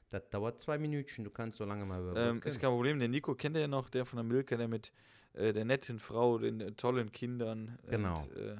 [0.10, 1.24] Das dauert zwei Minütchen.
[1.24, 2.38] Du kannst so lange mal überbrücken.
[2.38, 3.00] Ähm, ist kein Problem.
[3.00, 4.92] Der Nico kennt ihr ja noch, der von der Milka, der mit
[5.34, 7.78] äh, der netten Frau, den äh, tollen Kindern.
[7.90, 8.24] Genau.
[8.24, 8.58] Und, äh, Der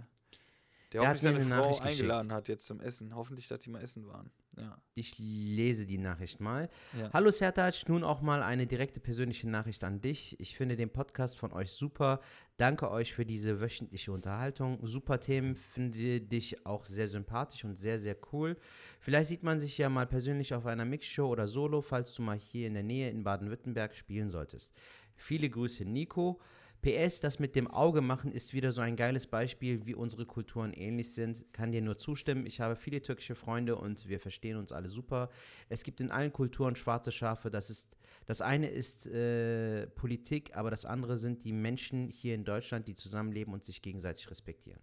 [0.94, 3.14] der hat hoffentlich seine eine Frau eingeladen hat jetzt zum Essen.
[3.16, 4.32] Hoffentlich, dass die mal essen waren.
[4.58, 4.82] Ja.
[4.96, 6.70] Ich lese die Nachricht mal.
[7.00, 7.12] Ja.
[7.14, 10.40] Hallo Sertac, nun auch mal eine direkte persönliche Nachricht an dich.
[10.40, 12.20] Ich finde den Podcast von euch super.
[12.58, 14.80] Danke euch für diese wöchentliche Unterhaltung.
[14.86, 18.58] Super Themen, finde dich auch sehr sympathisch und sehr, sehr cool.
[19.00, 22.38] Vielleicht sieht man sich ja mal persönlich auf einer Mixshow oder Solo, falls du mal
[22.38, 24.74] hier in der Nähe in Baden-Württemberg spielen solltest.
[25.16, 26.42] Viele Grüße, Nico.
[26.82, 30.72] PS, das mit dem Auge machen ist wieder so ein geiles Beispiel, wie unsere Kulturen
[30.72, 31.52] ähnlich sind.
[31.52, 32.46] Kann dir nur zustimmen.
[32.46, 35.30] Ich habe viele türkische Freunde und wir verstehen uns alle super.
[35.68, 37.52] Es gibt in allen Kulturen schwarze Schafe.
[37.52, 42.46] Das, ist, das eine ist äh, Politik, aber das andere sind die Menschen hier in
[42.46, 44.82] Deutschland, die zusammenleben und sich gegenseitig respektieren.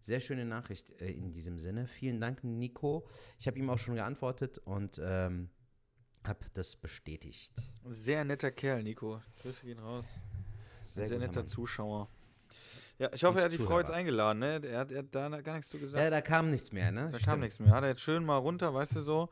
[0.00, 1.86] Sehr schöne Nachricht äh, in diesem Sinne.
[1.86, 3.06] Vielen Dank, Nico.
[3.38, 5.50] Ich habe ihm auch schon geantwortet und ähm,
[6.24, 7.52] habe das bestätigt.
[7.84, 9.20] Sehr netter Kerl, Nico.
[9.42, 10.18] Grüße gehen raus.
[10.94, 11.48] Sehr, Sehr, netter Mann.
[11.48, 12.08] Zuschauer.
[12.98, 13.78] Ja, ich hoffe, Und er hat die Frau Zuhörer.
[13.80, 14.60] jetzt eingeladen, ne?
[14.66, 16.02] Er hat, er hat da gar nichts zu gesagt.
[16.04, 17.04] Ja, da kam nichts mehr, ne?
[17.10, 17.40] da kam Stimmt.
[17.40, 17.70] nichts mehr.
[17.70, 19.30] Hat er jetzt schön mal runter, weißt du so,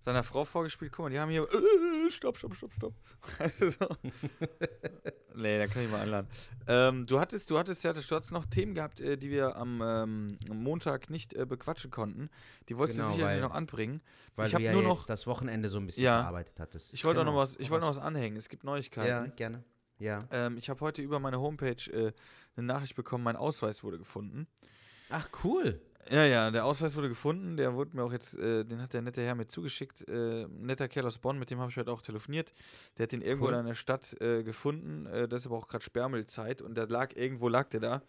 [0.00, 0.92] seiner Frau vorgespielt.
[0.92, 1.42] Guck mal, die haben hier.
[1.44, 2.94] Äh, stopp, stopp, stopp, stopp.
[3.38, 3.86] Weißt du so?
[5.34, 6.28] nee, da kann ich mal einladen.
[6.68, 10.38] Ähm, du hattest, du hattest, ja, hattest noch Themen gehabt, äh, die wir am, ähm,
[10.52, 12.28] Montag nicht äh, bequatschen konnten.
[12.68, 14.00] Die wolltest Genau, du sicherlich weil- noch anbringen.
[14.36, 15.06] Weil ich du habe ja nur jetzt noch.
[15.06, 16.20] das Wochenende so ein bisschen Ja.
[16.20, 16.92] verarbeitet hattest.
[16.94, 18.36] Ich wollte auch Genau, noch was, ich wollte noch was anhängen.
[18.36, 19.08] Es gibt Neuigkeiten.
[19.08, 19.64] Ja, gerne.
[19.98, 20.18] Ja.
[20.30, 22.12] Ähm, ich habe heute über meine Homepage äh,
[22.56, 24.46] eine Nachricht bekommen, mein Ausweis wurde gefunden.
[25.10, 25.80] Ach, cool.
[26.10, 27.56] Ja, ja, der Ausweis wurde gefunden.
[27.56, 30.06] Der wurde mir auch jetzt, äh, den hat der nette Herr mir zugeschickt.
[30.08, 32.52] Äh, netter Kerl aus Bonn, mit dem habe ich heute auch telefoniert.
[32.96, 33.52] Der hat den irgendwo Cool.
[33.54, 35.06] in einer Stadt äh, gefunden.
[35.06, 38.02] Äh, das ist aber auch gerade Sperrmüllzeit und der lag, irgendwo lag der da.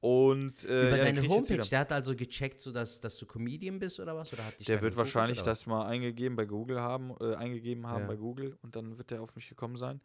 [0.00, 3.78] Und äh, Über ja, deine Homepage, der hat also gecheckt, so dass, dass du Comedian
[3.78, 4.32] bist oder was?
[4.32, 7.86] Oder hat dich Der wird wahrscheinlich oder das mal eingegeben bei Google haben, äh, eingegeben
[7.86, 8.06] haben Ja.
[8.08, 10.00] bei Google und dann wird der auf mich gekommen sein.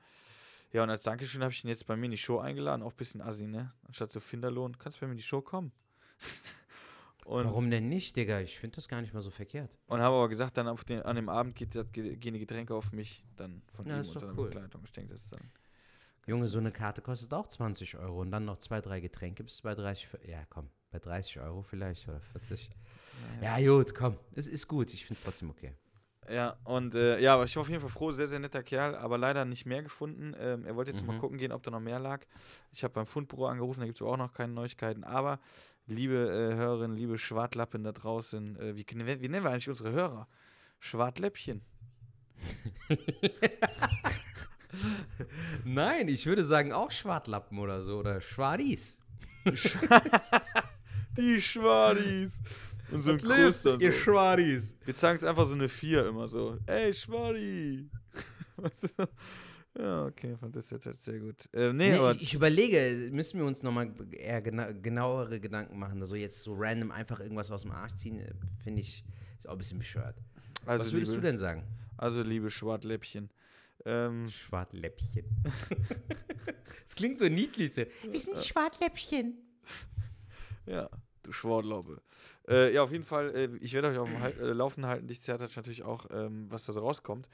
[0.76, 2.92] Ja, und als Dankeschön habe ich ihn jetzt bei mir in die Show eingeladen, auch
[2.92, 3.72] ein bisschen assi, ne?
[3.88, 5.72] Anstatt so Finderlohn, kannst du bei mir in die Show kommen.
[7.26, 8.42] und, Warum denn nicht, Digga?
[8.42, 9.72] Ich finde das gar nicht mal so verkehrt.
[9.88, 12.92] Und habe aber gesagt, dann auf den, an dem Abend geht, gehen die Getränke auf
[12.92, 14.50] mich, dann von Ja, ihm ist und seiner cool.
[14.50, 14.82] Begleitung.
[14.84, 15.50] Ich denke, das ist dann.
[16.28, 19.62] Junge, so eine Karte kostet auch 20 Euro und dann noch zwei, drei Getränke bis
[19.62, 20.08] bei 30.
[20.08, 22.70] für- Ja, komm, bei 30 Euro vielleicht oder 40.
[23.42, 24.18] Ja, gut, komm.
[24.34, 24.94] Es ist gut.
[24.94, 25.74] Ich finde es trotzdem okay.
[26.30, 28.96] Ja, und äh, ja, aber ich war auf jeden Fall froh, sehr, sehr netter Kerl,
[28.96, 30.34] aber leider nicht mehr gefunden.
[30.40, 31.20] Ähm, er wollte jetzt mal Mhm.
[31.20, 32.26] gucken gehen, ob da noch mehr lag.
[32.72, 35.04] Ich habe beim Fundbüro angerufen, da gibt es auch noch keine Neuigkeiten.
[35.04, 35.40] Aber,
[35.86, 40.28] liebe äh, Hörerinnen, liebe Schwartlappen da draußen, äh, wie, wie nennen wir eigentlich unsere Hörer?
[40.80, 41.62] Schwartläppchen.
[45.64, 48.98] Nein, ich würde sagen auch Schwartlappen oder so oder Schwadis.
[51.18, 52.42] Die Schwadis.
[52.92, 53.98] Und so ein lebt, dann ihr so.
[53.98, 54.76] Schwadis.
[54.86, 56.58] Wir zeigen es einfach so eine 4 immer so.
[56.68, 57.90] Ey, Schwadi.
[58.58, 59.08] Weißt du so?
[59.78, 61.54] Ja, okay, fand das jetzt sehr gut.
[61.54, 65.78] Äh, nee, Nee, aber ich, ich überlege, müssen wir uns nochmal eher gena genauere Gedanken
[65.78, 66.00] machen.
[66.00, 69.04] Also jetzt so random einfach irgendwas aus dem Arsch ziehen, äh, finde ich,
[69.38, 70.16] ist auch ein bisschen bescheuert.
[70.66, 71.64] also, Was würdest liebe, du denn sagen?
[71.98, 73.30] Also, liebe Schwartläppchen.
[73.84, 75.26] Ähm, Schwartläppchen.
[76.86, 77.74] Es klingt so niedlich.
[77.74, 77.84] So.
[78.10, 79.38] Wir sind Schwartläppchen.
[80.66, 80.90] ja,
[81.26, 82.02] du Schwartlaube.
[82.48, 85.08] Äh, ja, auf jeden Fall, äh, ich werde euch auf dem Hal äh, Laufen halten.
[85.08, 87.30] Dich zerrt natürlich auch, ähm, was da so rauskommt.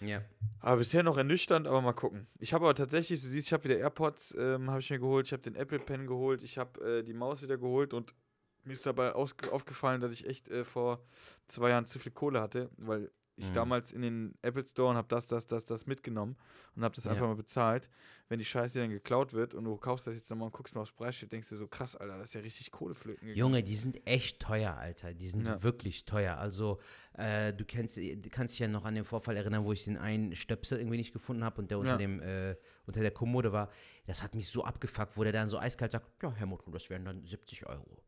[0.00, 0.22] Ja.
[0.60, 2.26] Aber bisher noch ernüchternd, aber mal gucken.
[2.40, 5.26] Ich habe aber tatsächlich, du siehst, ich habe wieder AirPods, ähm, habe ich mir geholt,
[5.26, 8.14] ich habe den Apple Pen geholt, ich habe äh, die Maus wieder geholt und
[8.64, 11.04] mir ist dabei aufgefallen, dass ich echt äh, vor
[11.48, 13.54] zwei Jahren zu viel Kohle hatte, weil ich Mhm.
[13.54, 16.36] damals in den Apple Store und habe das, das, das, das mitgenommen
[16.76, 17.12] und habe das Ja.
[17.12, 17.88] einfach mal bezahlt.
[18.28, 20.82] Wenn die Scheiße dann geklaut wird und du kaufst das jetzt nochmal und guckst mal
[20.82, 23.38] aufs Preisschild, denkst du so, krass, Alter, das ist ja richtig Kohleflöten gegangen.
[23.38, 25.14] Junge, die sind echt teuer, Alter.
[25.14, 25.62] Die sind Ja.
[25.62, 26.36] wirklich teuer.
[26.36, 26.78] Also,
[27.14, 29.96] äh, du, kennst, du kannst dich ja noch an den Vorfall erinnern, wo ich den
[29.96, 31.96] einen Stöpsel irgendwie nicht gefunden habe und der unter, Ja.
[31.96, 32.54] dem, äh,
[32.86, 33.70] unter der Kommode war.
[34.06, 36.90] Das hat mich so abgefuckt, wo der dann so eiskalt sagt: Ja, Herr Motto, das
[36.90, 38.02] wären dann 70 Euro.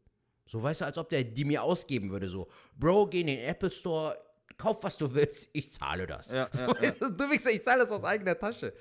[0.46, 2.28] So, weißt du, als ob der die mir ausgeben würde.
[2.28, 4.18] So, Bro, geh in den Apple Store,
[4.56, 6.30] kauf was du willst, ich zahle das.
[6.30, 8.72] Ja, so, ja, weißt du, Wichser, ich zahle das aus eigener Tasche.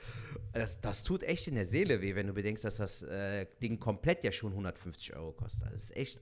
[0.53, 3.79] Das, das tut echt in der Seele weh, wenn du bedenkst, dass das äh, Ding
[3.79, 5.73] komplett ja schon 150 Euro kostet.
[5.73, 6.19] Das ist echt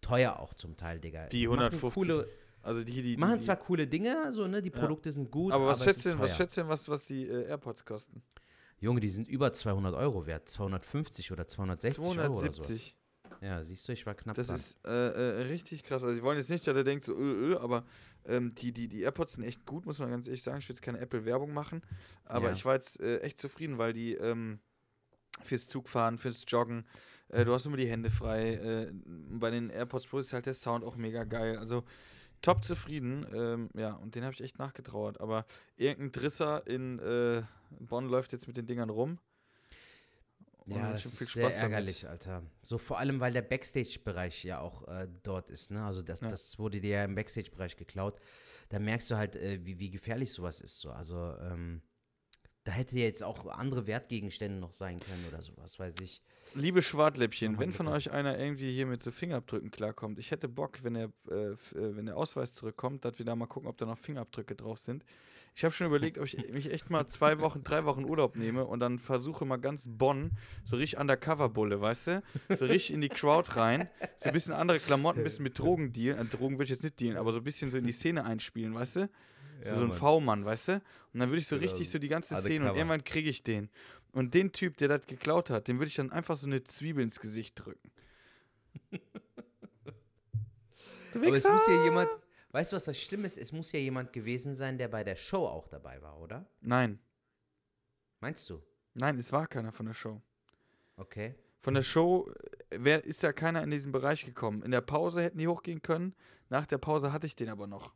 [0.00, 1.26] teuer auch zum Teil, Digga.
[1.26, 1.94] Die Machen 150.
[1.94, 2.28] Coole,
[2.62, 4.62] Also die, die, die, machen zwar coole Dinge, so, ne?
[4.62, 7.46] Die Produkte sind gut, aber was schätzt denn, was schätzt denn, was, was die äh,
[7.48, 8.22] AirPods kosten?
[8.80, 10.48] Junge, die sind über 200 Euro wert.
[10.48, 12.94] 250 oder 260 Euro oder sowas.
[13.44, 13.48] 270.
[13.48, 14.56] Ja, siehst du, ich war knapp Das dran.
[14.56, 16.02] ist äh, äh, richtig krass.
[16.02, 17.84] Also, sie wollen jetzt nicht, dass er denkt, so, öh, öh, aber
[18.26, 20.58] ähm, die, die, die AirPods sind echt gut, muss man ganz ehrlich sagen.
[20.58, 21.82] Ich will jetzt keine Apple-Werbung machen,
[22.24, 22.52] aber Ja.
[22.52, 24.60] ich war jetzt äh, echt zufrieden, weil die ähm,
[25.42, 26.86] fürs Zugfahren, fürs Joggen,
[27.28, 28.88] äh, du hast immer die Hände frei.
[29.04, 31.58] Bei den AirPods Pro ist halt der Sound auch mega geil.
[31.58, 31.84] Also,
[32.40, 33.26] top zufrieden.
[33.34, 35.20] Ähm, ja, und den habe ich echt nachgetrauert.
[35.20, 35.44] Aber
[35.76, 37.42] irgendein Drisser in äh,
[37.80, 39.18] Bonn läuft jetzt mit den Dingern rum.
[40.66, 41.72] Ja, das ist sehr Spaß damit.
[41.74, 42.42] ärgerlich, Alter.
[42.62, 45.84] So vor allem, weil der Backstage-Bereich ja auch äh, dort ist, ne?
[45.84, 46.28] Also das, Ja.
[46.28, 48.18] das wurde dir ja im Backstage-Bereich geklaut.
[48.70, 50.80] Da merkst du halt, äh, wie, wie gefährlich sowas ist.
[50.80, 50.90] So.
[50.90, 51.82] Also ähm,
[52.64, 56.22] da hätte jetzt auch andere Wertgegenstände noch sein können oder sowas, weiß ich.
[56.54, 60.82] Liebe Schwartläppchen, wenn von euch einer irgendwie hier mit so Fingerabdrücken klarkommt, ich hätte Bock,
[60.82, 63.84] wenn der, äh, äh, wenn der Ausweis zurückkommt, dass wir da mal gucken, ob da
[63.84, 65.04] noch Fingerabdrücke drauf sind.
[65.56, 68.64] Ich habe schon überlegt, ob ich mich echt mal zwei Wochen, drei Wochen Urlaub nehme
[68.64, 70.32] und dann versuche mal ganz Bonn,
[70.64, 72.22] so richtig undercover-Bulle, weißt du?
[72.58, 75.92] So richtig in die Crowd rein, so ein bisschen andere Klamotten, ein bisschen mit Drogen
[75.92, 76.26] dealen.
[76.26, 78.24] Äh, Drogen würde ich jetzt nicht dealen, aber so ein bisschen so in die Szene
[78.24, 79.10] einspielen, weißt du?
[79.62, 79.98] So, Ja, so ein Mann.
[79.98, 80.72] V-Mann, weißt du?
[81.12, 82.34] Und dann würde ich so richtig so die ganze.
[82.36, 83.70] Szene und irgendwann kriege ich den.
[84.12, 87.02] Und den Typ, der das geklaut hat, dem würde ich dann einfach so eine Zwiebel
[87.02, 87.90] ins Gesicht drücken.
[91.12, 92.10] du Aber es muss ja jemand,
[92.50, 93.38] weißt du, was das Schlimme ist?
[93.38, 96.46] Es muss ja jemand gewesen sein, der bei der Show auch dabei war, oder?
[96.60, 96.98] Nein,
[98.20, 98.62] Meinst du?
[98.94, 100.22] nein, es war keiner von der Show.
[100.96, 101.34] Okay.
[101.60, 102.30] Von der Show
[102.70, 104.62] äh, wär, ist ja keiner in diesen Bereich gekommen.
[104.62, 106.14] In der Pause hätten die hochgehen können.
[106.48, 107.94] Nach der Pause hatte ich den aber noch.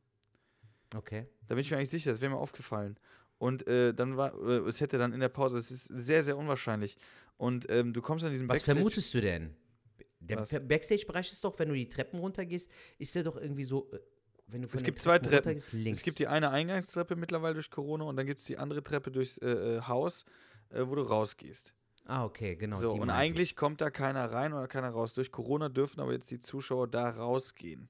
[0.94, 1.26] Okay.
[1.46, 2.98] Da bin ich mir eigentlich sicher, das wäre mir aufgefallen.
[3.38, 6.36] Und äh, dann war, äh, es hätte dann in der Pause, es ist sehr, sehr
[6.36, 6.96] unwahrscheinlich.
[7.36, 9.54] Und ähm, du kommst an diesen Was vermutest du denn?
[10.20, 10.50] Der Was?
[10.50, 13.98] Backstage-Bereich ist doch, wenn du die Treppen runtergehst, ist der doch irgendwie so, äh,
[14.48, 15.60] wenn du von Es gibt zwei Treppen.
[15.72, 15.98] links.
[15.98, 19.12] Es gibt die eine Eingangstreppe mittlerweile durch Corona und dann gibt es die andere Treppe
[19.12, 20.24] durchs äh, äh, Haus,
[20.70, 21.74] äh, wo du rausgehst.
[22.06, 22.78] ah, okay, genau.
[22.78, 23.18] so, und meinte ich.
[23.20, 25.12] eigentlich kommt da keiner rein oder keiner raus.
[25.12, 27.88] Durch Corona dürfen aber jetzt die Zuschauer da rausgehen.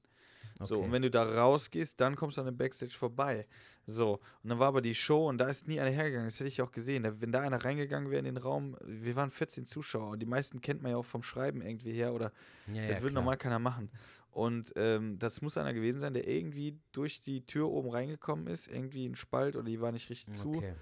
[0.61, 3.47] So, und wenn du da rausgehst, dann kommst du an dem Backstage vorbei.
[3.85, 6.27] So, und dann war aber die Show und da ist nie einer hergegangen.
[6.27, 7.03] Das hätte ich auch gesehen.
[7.03, 10.25] Da, wenn da einer reingegangen wäre in den Raum, wir waren 14 Zuschauer und die
[10.25, 12.31] meisten kennt man ja auch vom Schreiben irgendwie her oder
[12.67, 13.89] ja, das ja, würde normal keiner machen.
[14.31, 18.67] Und ähm, das muss einer gewesen sein, der irgendwie durch die Tür oben reingekommen ist,
[18.67, 20.75] irgendwie ein Spalt oder die war nicht richtig zu Okay.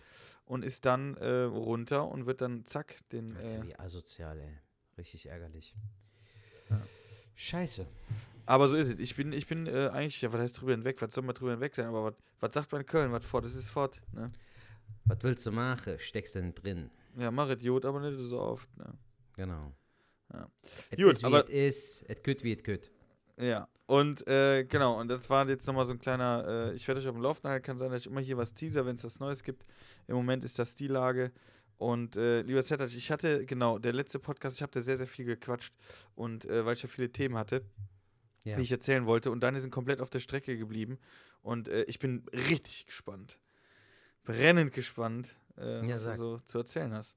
[0.46, 3.38] und ist dann äh, runter und wird dann zack den.
[3.38, 4.58] Alter, Äh, wie asozial, ey.
[4.98, 5.76] Richtig ärgerlich.
[6.70, 6.82] Ja.
[7.36, 7.86] Scheiße.
[8.48, 9.00] Aber so ist es.
[9.00, 11.00] Ich bin, ich bin äh, eigentlich, ja, was heißt drüber hinweg?
[11.02, 11.86] Was soll man drüber hinweg sein?
[11.86, 13.12] Aber was, was sagt man in Köln?
[13.12, 13.46] Was fort?
[13.46, 14.02] Das ist fort.
[14.14, 14.26] Ne?
[15.06, 16.00] Was willst du machen?
[16.00, 16.90] Steckst du denn drin?
[17.18, 18.76] Ja, mach Idiot, aber nicht so oft.
[18.78, 18.94] Ne?
[19.36, 19.72] Genau.
[20.34, 20.48] Ja.
[20.96, 22.06] Gut, wie aber- es ist.
[22.10, 22.92] Es gut, wie es gut.
[23.40, 27.02] Ja, und äh, genau, und das war jetzt nochmal so ein kleiner, äh, ich werde
[27.02, 29.04] euch auf dem Laufenden halten, kann sein, dass ich immer hier was teaser, wenn es
[29.04, 29.64] was Neues gibt.
[30.08, 31.32] Im Moment ist das die Lage.
[31.78, 35.06] Und äh, lieber Setac, ich hatte, genau, der letzte Podcast, ich habe da sehr, sehr
[35.06, 35.72] viel gequatscht
[36.16, 37.64] und äh, weil ich ja viele Themen hatte,
[38.48, 38.56] Ja.
[38.58, 40.98] die ich erzählen wollte und deine sind komplett auf der Strecke geblieben
[41.42, 43.40] und äh, ich bin richtig gespannt.
[44.24, 46.18] Brennend gespannt, äh, Ja, was sag.
[46.18, 47.16] du so zu erzählen hast.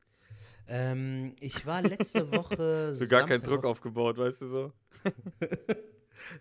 [0.68, 2.94] Ähm, ich war letzte Woche.
[2.94, 4.72] So gar keinen Druck auf- aufgebaut, weißt du so?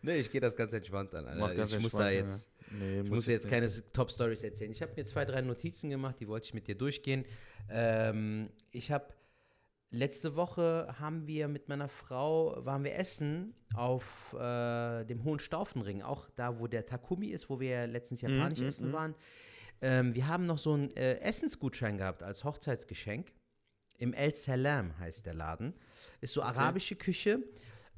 [0.02, 1.25] Nee, ich gehe das ganz entspannt an.
[1.25, 1.56] Alter.
[1.56, 2.49] Ganz ich muss da entspannt, jetzt.
[2.71, 4.71] Nee, Ich muss jetzt keine Top-Stories erzählen.
[4.71, 7.25] Ich habe mir zwei, drei Notizen gemacht, die wollte ich mit dir durchgehen.
[7.69, 9.06] Ähm, ich habe
[9.91, 16.02] letzte Woche haben wir mit meiner Frau waren wir essen auf äh, dem Hohen Staufenring,
[16.02, 18.93] auch da, wo der Takumi ist, wo wir letztens japanisch mm, essen mm.
[18.93, 19.15] waren.
[19.82, 23.32] Ähm, wir haben noch so einen äh, Essensgutschein gehabt als Hochzeitsgeschenk.
[23.97, 25.73] Im El Salam heißt der Laden.
[26.21, 27.43] Ist so arabische Küche.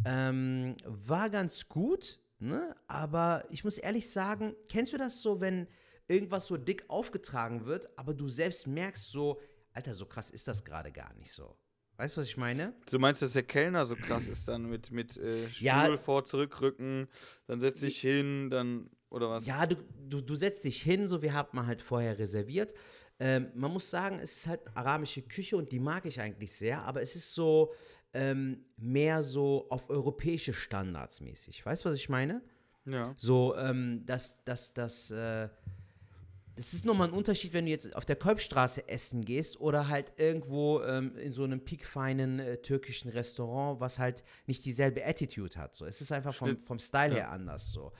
[0.06, 2.75] Ähm, war ganz gut, ne?
[2.88, 5.67] aber ich muss ehrlich sagen, kennst du das so, wenn
[6.08, 9.39] irgendwas so dick aufgetragen wird, aber du selbst merkst so,
[9.73, 11.56] Alter, so krass ist das gerade gar nicht so.
[12.02, 12.74] Weißt du, was ich meine?
[12.90, 15.98] Du meinst, dass der Kellner so krass ist dann mit, mit äh, Stuhl Ja.
[15.98, 17.08] vor, zurückrücken,
[17.46, 18.90] dann setz dich hin, dann.
[19.12, 19.46] Oder was?
[19.46, 19.76] Ja, du,
[20.10, 22.74] du, du setzt dich hin, so wir haben halt vorher reserviert.
[23.20, 26.82] Ähm, man muss sagen, es ist halt arabische Küche und die mag ich eigentlich sehr,
[26.86, 27.72] aber es ist so
[28.16, 31.64] ähm, mehr so auf europäische Standards mäßig.
[31.64, 32.42] Weißt du, was ich meine?
[32.86, 33.14] Ja.
[33.16, 35.50] So, ähm, dass das, das, äh,
[36.56, 40.14] das ist nochmal ein Unterschied, wenn du jetzt auf der Kolbstraße essen gehst oder halt
[40.18, 45.76] irgendwo ähm, in so einem piekfeinen äh, türkischen Restaurant, was halt nicht dieselbe Attitude hat.
[45.76, 45.86] So.
[45.86, 47.94] Es ist einfach vom, vom Style her anders so.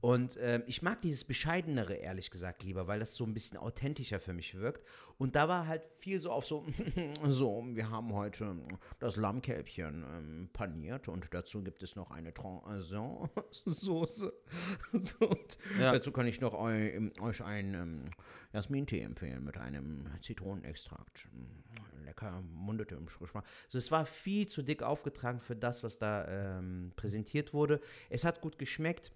[0.00, 4.20] Und ähm, ich mag dieses Bescheidenere, ehrlich gesagt, lieber, weil das so ein bisschen authentischer
[4.20, 4.86] für mich wirkt.
[5.18, 6.66] Und da war halt viel so auf so,
[7.28, 8.56] so, wir haben heute
[8.98, 14.32] das Lammkälbchen ähm, paniert und dazu gibt es noch eine Transon-Soße.
[14.92, 15.92] so, und Ja.
[15.92, 18.10] dazu kann ich noch eu, euch einen ähm,
[18.52, 21.28] Jasmin-Tee empfehlen mit einem Zitronenextrakt.
[21.32, 23.44] Mm, Lecker, mundete im Geschmack.
[23.66, 27.80] Also es war viel zu dick aufgetragen für das, was da ähm, präsentiert wurde.
[28.10, 29.12] Es hat gut geschmeckt.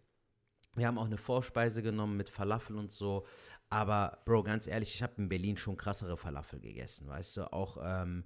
[0.75, 3.27] Wir haben auch eine Vorspeise genommen mit Falafel und so.
[3.71, 7.53] Aber, Bro, ganz ehrlich, ich habe in Berlin schon krassere Falafel gegessen, weißt du?
[7.53, 8.25] Auch, ähm,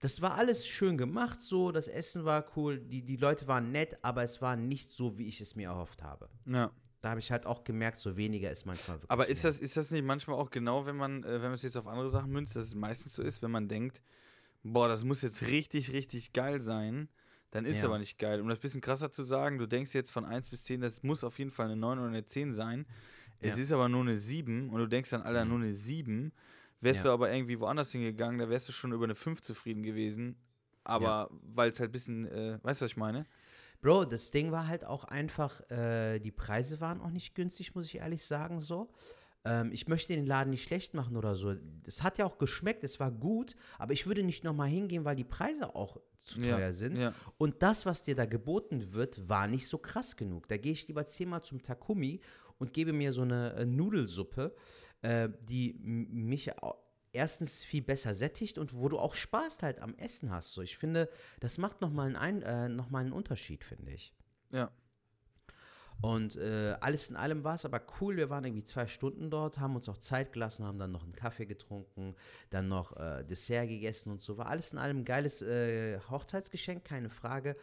[0.00, 3.96] das war alles schön gemacht so, das Essen war cool, die, die Leute waren nett,
[4.02, 6.28] aber es war nicht so, wie ich es mir erhofft habe.
[6.44, 6.70] Ja.
[7.00, 9.52] Da habe ich halt auch gemerkt, so weniger ist manchmal wirklich Aber ist mehr.
[9.52, 11.86] das, ist das nicht manchmal auch genau, wenn man, äh, wenn man es jetzt auf
[11.86, 14.02] andere Sachen münzt, dass es meistens so ist, wenn man denkt,
[14.62, 17.08] boah, das muss jetzt richtig, richtig geil sein,
[17.54, 17.88] dann ist es Ja.
[17.88, 18.40] aber nicht geil.
[18.40, 21.04] Um das ein bisschen krasser zu sagen, du denkst jetzt von 1 bis 10, das
[21.04, 22.84] muss auf jeden Fall eine 9 oder eine 10 sein.
[23.40, 23.62] Es Ja.
[23.62, 26.32] ist aber nur eine 7 und du denkst dann, Alter, nur eine 7.
[26.80, 27.04] Wärst Ja.
[27.04, 30.36] du aber irgendwie woanders hingegangen, da wärst du schon über eine 5 zufrieden gewesen.
[30.82, 33.24] Aber weil es halt ein bisschen, äh, weißt du, was ich meine?
[33.80, 37.86] Bro, das Ding war halt auch einfach, äh, die Preise waren auch nicht günstig, muss
[37.86, 38.90] ich ehrlich sagen, so.
[39.44, 41.54] Ähm, ich möchte den Laden nicht schlecht machen oder so.
[41.84, 45.16] Es hat ja auch geschmeckt, es war gut, aber ich würde nicht nochmal hingehen, weil
[45.16, 46.98] die Preise auch zu Ja, teuer sind.
[46.98, 47.14] ja.
[47.38, 50.48] Und das, was dir da geboten wird, war nicht so krass genug.
[50.48, 52.20] Da gehe ich lieber zehnmal zum Takumi
[52.58, 54.54] und gebe mir so eine äh, Nudelsuppe,
[55.02, 56.50] äh, die mich
[57.12, 60.52] erstens viel besser sättigt und wo du auch Spaß halt am Essen hast.
[60.52, 61.08] So, ich finde,
[61.40, 64.12] das macht nochmal einen, Ein- äh, noch mal einen Unterschied, finde ich.
[64.50, 64.70] Ja.
[66.00, 68.16] Und äh, alles in allem war es aber cool.
[68.16, 71.14] Wir waren irgendwie zwei Stunden dort, haben uns auch Zeit gelassen, haben dann noch einen
[71.14, 72.14] Kaffee getrunken,
[72.50, 74.36] dann noch äh, Dessert gegessen und so.
[74.36, 77.56] War alles in allem ein geiles äh, Hochzeitsgeschenk, keine Frage.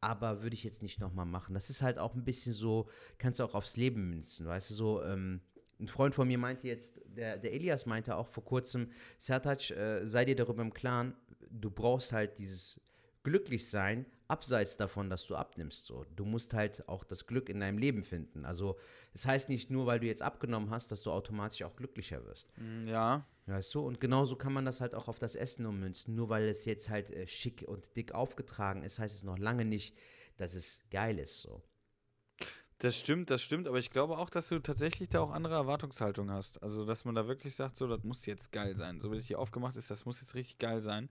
[0.00, 1.54] Aber würde ich jetzt nicht nochmal machen.
[1.54, 4.74] Das ist halt auch ein bisschen so, kannst du auch aufs Leben münzen, weißt du,
[4.74, 5.02] so.
[5.02, 5.40] Ähm,
[5.80, 10.06] ein Freund von mir meinte jetzt, der, der Elias meinte auch vor kurzem, Sertac, äh,
[10.06, 11.14] sei dir darüber im Klaren,
[11.50, 12.80] du brauchst halt dieses
[13.24, 15.84] Glücklichsein abseits davon, dass du abnimmst.
[15.84, 16.04] So.
[16.16, 18.44] Du musst halt auch das Glück in deinem Leben finden.
[18.44, 18.78] Also
[19.12, 22.56] es heißt nicht nur, weil du jetzt abgenommen hast, dass du automatisch auch glücklicher wirst.
[22.56, 23.26] Mm, Ja.
[23.46, 23.80] Weißt du?
[23.80, 26.14] Und genauso kann man das halt auch auf das Essen ummünzen.
[26.14, 29.66] Nur weil es jetzt halt äh, schick und dick aufgetragen ist, heißt es noch lange
[29.66, 29.94] nicht,
[30.38, 31.42] dass es geil ist.
[31.42, 31.62] So.
[32.78, 36.30] Das stimmt, das stimmt, aber ich glaube auch, dass du tatsächlich da auch andere Erwartungshaltung
[36.30, 36.62] hast.
[36.62, 39.00] Also, dass man da wirklich sagt, so, das muss jetzt geil sein.
[39.00, 41.08] So wie das hier aufgemacht ist, das muss jetzt richtig geil sein.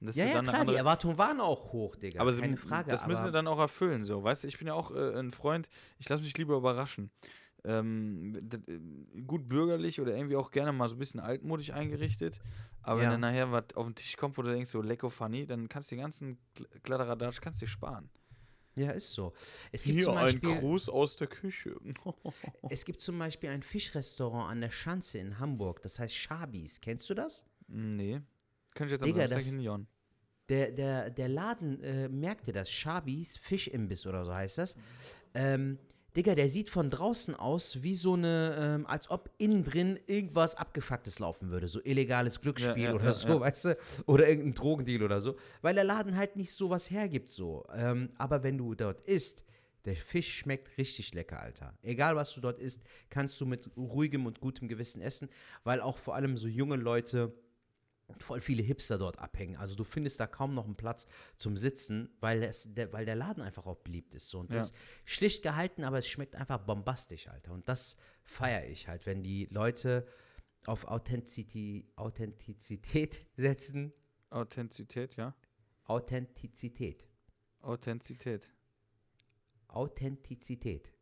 [0.00, 2.20] Ja, ja, klar, die andere- Erwartungen waren auch hoch, Digga.
[2.20, 2.90] aber sie- Keine Frage.
[2.90, 4.22] das müssen aber sie dann auch erfüllen, so.
[4.22, 7.10] Weißt du, ich bin ja auch äh, ein Freund, ich lasse mich lieber überraschen.
[7.64, 12.38] Ähm, äh, gut bürgerlich oder irgendwie auch gerne mal so ein bisschen altmodisch eingerichtet.
[12.82, 13.04] Aber Ja.
[13.10, 15.68] wenn dann nachher was auf den Tisch kommt, wo du denkst, so lecko funny, dann
[15.68, 18.08] kannst du den ganzen Kl- Kladderadatsch kannst du dir sparen.
[18.78, 19.32] ja, ist so.
[19.72, 21.74] Es gibt zum Beispiel, Gruß aus der Küche.
[22.70, 26.80] Es gibt zum Beispiel ein Fischrestaurant an der Schanze in Hamburg, das heißt Schabis.
[26.80, 27.46] Kennst du das?
[27.68, 28.20] nee.
[28.76, 29.86] Kann ich jetzt am Digga, Samstag das- hinjauen.
[30.48, 32.70] Der, der, der Laden, äh, merkt ihr das?
[32.70, 34.76] Schabis Fischimbiss oder so heißt das.
[35.34, 35.76] Ähm,
[36.16, 40.54] Digga, der sieht von draußen aus wie so eine, ähm, als ob innen drin irgendwas
[40.54, 41.66] Abgefucktes laufen würde.
[41.68, 43.76] So illegales Glücksspiel Ja, ja, oder ja, so, weißt du?
[44.06, 45.36] Oder irgendein Drogendeal oder so.
[45.62, 47.66] Weil der Laden halt nicht sowas hergibt so.
[47.74, 49.44] Ähm, aber wenn du dort isst,
[49.84, 51.76] der Fisch schmeckt richtig lecker, Alter.
[51.82, 55.28] Egal, was du dort isst, kannst du mit ruhigem und gutem Gewissen essen,
[55.64, 57.34] weil auch vor allem so junge Leute
[58.18, 59.56] voll viele Hipster dort abhängen.
[59.56, 63.16] Also du findest da kaum noch einen Platz zum Sitzen, weil, es, der, weil der
[63.16, 64.28] Laden einfach auch beliebt ist.
[64.28, 64.40] So.
[64.40, 64.56] Und Ja.
[64.56, 67.52] das ist schlicht gehalten, aber es schmeckt einfach bombastisch, Alter.
[67.52, 70.06] Und das feiere ich halt, wenn die Leute
[70.66, 73.92] auf Authentizität, Authentizität setzen.
[74.30, 75.34] Authentizität, ja.
[75.84, 77.04] Authentizität.
[77.60, 78.48] Authentizität.
[79.68, 80.92] Authentizität.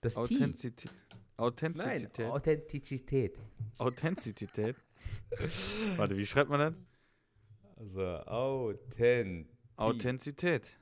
[0.00, 0.16] Das.
[0.16, 0.92] Authentizität.
[2.18, 3.38] Nein, Authentizität.
[3.78, 4.76] Authentizität.
[5.96, 6.74] Warte, wie schreibt man das?
[7.76, 9.48] Also Authent.
[9.76, 10.76] Authentizität.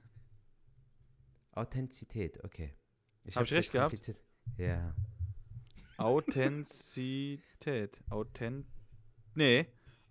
[1.52, 2.74] Authentizität, okay.
[3.34, 4.14] Hab ich recht gehabt?
[4.56, 4.94] Ja.
[5.96, 7.98] Authentizität.
[8.10, 8.66] Authent.
[9.34, 9.66] Nee.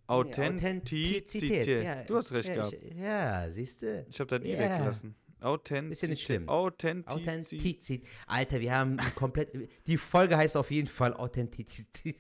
[0.08, 1.84] Authentizität.
[1.84, 2.04] ja.
[2.04, 2.74] Du hast recht ja, gehabt.
[2.74, 4.06] Ich, ja, siehst du?
[4.10, 4.60] Ich habe das I Ja.
[4.60, 5.16] weggelassen.
[5.40, 5.92] Authentizität.
[5.92, 6.50] Ist ja nicht schlimm.
[6.50, 7.28] Authentizität.
[7.28, 8.08] Authentizität.
[8.28, 9.70] Alter, wir haben komplett.
[9.88, 12.18] Die Folge heißt auf jeden Fall Authentizität.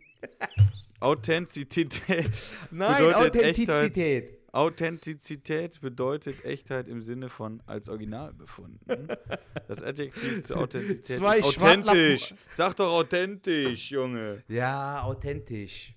[1.00, 2.44] Authentizität.
[2.72, 4.38] Nein, Authentizität.
[4.54, 9.08] Authentizität bedeutet Echtheit im Sinne von als Original befunden.
[9.68, 12.34] Das Adjektiv zur Authentizität Zwei ist authentisch.
[12.52, 14.44] Sag doch authentisch, Junge.
[14.50, 15.94] Ja, authentisch.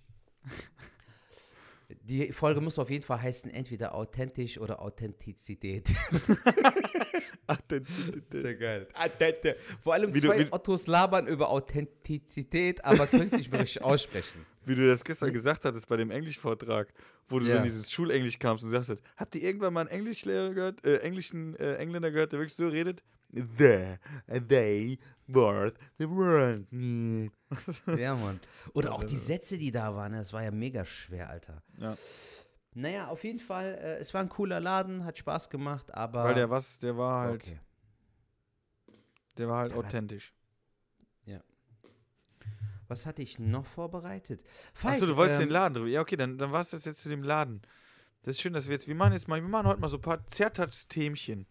[2.07, 5.87] Die Folge muss auf jeden Fall heißen, entweder authentisch oder Authentizität.
[7.47, 8.25] Authentizität.
[8.43, 8.89] Sehr geil.
[8.95, 9.57] Authente.
[9.83, 13.61] Vor allem Wie du- zwei wie- Ottos labern über Authentizität, aber können es nicht mehr
[13.63, 14.45] richtig aussprechen.
[14.67, 16.93] Wie du das gestern gesagt hattest bei dem Englischvortrag,
[17.29, 17.57] wo du so Ja.
[17.59, 21.55] in dieses Schulenglisch kamst und sagst, habt ihr irgendwann mal einen Englischlehrer gehört, äh, englischen
[21.57, 23.03] äh, Engländer gehört, der wirklich so redet?
[23.33, 23.97] The,
[24.49, 26.67] they, worth, the world.
[27.99, 28.41] Ja, Mann.
[28.75, 31.63] Oder auch Also- die Sätze, die da waren, das war ja mega schwer, Alter.
[31.79, 31.97] Ja,
[32.75, 36.25] Naja, auf jeden Fall, äh, es war ein cooler Laden, hat Spaß gemacht, aber.
[36.25, 37.61] weil der was, der war halt, Okay.
[39.39, 40.33] der war halt Der war- authentisch.
[42.87, 44.45] Was hatte ich noch vorbereitet?
[44.83, 45.89] Achso, du wolltest ähm, den Laden drüber.
[45.89, 47.63] Ja, okay, dann, dann war es das jetzt zu dem Laden.
[48.23, 49.97] Das ist schön, dass wir jetzt, wir machen jetzt mal, wir machen heute mal so
[49.97, 51.47] ein paar Zertatz-Themchen.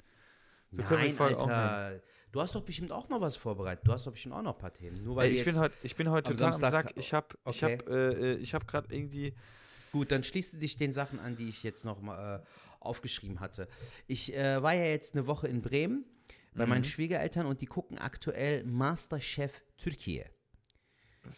[0.76, 2.01] So können wir die Nein, Alter.
[2.32, 3.88] Du hast doch bestimmt auch noch was vorbereitet.
[3.88, 5.03] Du hast doch bestimmt auch noch ein paar Themen.
[5.03, 6.97] Nur weil Ey, ich, bin heute, ich bin heute am total am Samstag- Sack.
[6.97, 7.78] Ich habe ich okay.
[7.78, 9.36] hab, äh, äh, ich hab gerade irgendwie,
[9.91, 12.43] Gut, dann schließt du dich den Sachen an, die ich jetzt noch mal äh,
[12.80, 13.67] aufgeschrieben hatte.
[14.07, 16.05] Ich äh, war ja jetzt eine Woche in Bremen
[16.55, 16.69] bei Mhm.
[16.71, 20.28] meinen Schwiegereltern und die gucken aktuell Masterchef Türkei.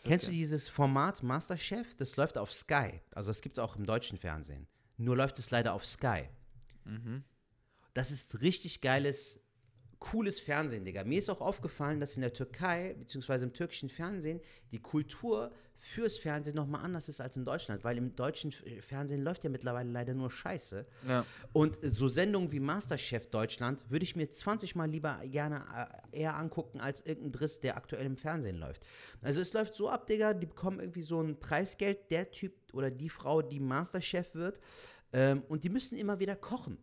[0.06, 1.96] Kennst du dieses Format Masterchef?
[1.98, 3.02] Das läuft auf Sky.
[3.12, 4.68] Also das gibt es auch im deutschen Fernsehen.
[4.98, 6.30] Nur läuft es leider auf Sky.
[6.86, 7.24] Mhm.
[7.96, 9.40] Das ist richtig geiles,
[10.00, 11.04] cooles Fernsehen, Digga.
[11.06, 14.42] Mir ist auch aufgefallen, dass in der Türkei, beziehungsweise im türkischen Fernsehen,
[14.72, 19.22] die Kultur fürs Fernsehen nochmal anders ist als in Deutschland, weil im deutschen F- Fernsehen
[19.24, 20.86] läuft ja mittlerweile leider nur Scheiße.
[21.08, 21.26] Ja.
[21.54, 25.64] Und so Sendungen wie Masterchef Deutschland würde ich mir 20 Mal lieber gerne
[26.14, 28.86] äh, eher angucken als irgendein Driss, der aktuell im Fernsehen läuft.
[29.22, 32.92] Also es läuft so ab, Digga, die bekommen irgendwie so ein Preisgeld, der Typ oder
[32.92, 34.60] die Frau, die Masterchef wird,
[35.14, 36.78] ähm, und die müssen immer wieder kochen.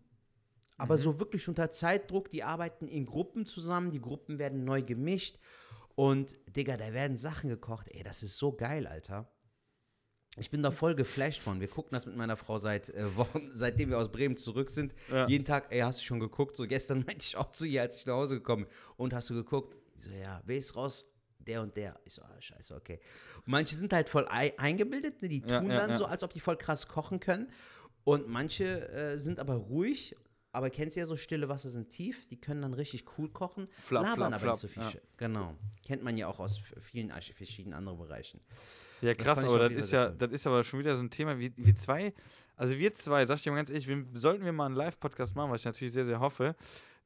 [0.76, 5.38] Aber so wirklich unter Zeitdruck, die arbeiten in Gruppen zusammen, die Gruppen werden neu gemischt
[5.94, 7.88] und, Digga, da werden Sachen gekocht.
[7.90, 9.30] Ey, das ist so geil, Alter.
[10.38, 11.60] Ich bin da voll geflasht von.
[11.60, 14.94] Wir gucken das mit meiner Frau seit äh, Wochen, seitdem wir aus Bremen zurück sind.
[15.10, 15.26] Ja.
[15.28, 16.56] Jeden Tag, ey, hast du schon geguckt?
[16.56, 18.72] So gestern meinte ich auch zu ihr, als ich nach Hause gekommen bin.
[18.96, 19.76] Und hast du geguckt?
[19.94, 21.04] Ich so, ja, wer ist raus?
[21.38, 21.98] Der und der.
[22.04, 23.00] Ich so, ah, scheiße, okay.
[23.38, 25.28] Und manche sind halt voll ei eingebildet, ne?
[25.28, 27.50] die tun Ja, ja, dann so, als ob die voll krass kochen können.
[28.04, 30.16] Und manche äh, sind aber ruhig,
[30.52, 33.68] aber kennst du ja so stille Wasser sind tief, die können dann richtig cool kochen,
[33.82, 34.82] Flap, labern flap, aber flap, nicht so viel.
[34.82, 35.00] ja.
[35.16, 35.54] Genau.
[35.84, 38.40] Kennt man ja auch aus vielen verschiedenen anderen Bereichen.
[39.00, 41.10] Ja, Das krass, ich aber das ist ja, das ist aber schon wieder so ein
[41.10, 41.38] Thema.
[41.38, 42.12] wie wir zwei,
[42.56, 45.34] also wir zwei, sag ich dir mal ganz ehrlich, wir, sollten wir mal einen Live-Podcast
[45.34, 46.54] machen, was ich natürlich sehr, sehr hoffe,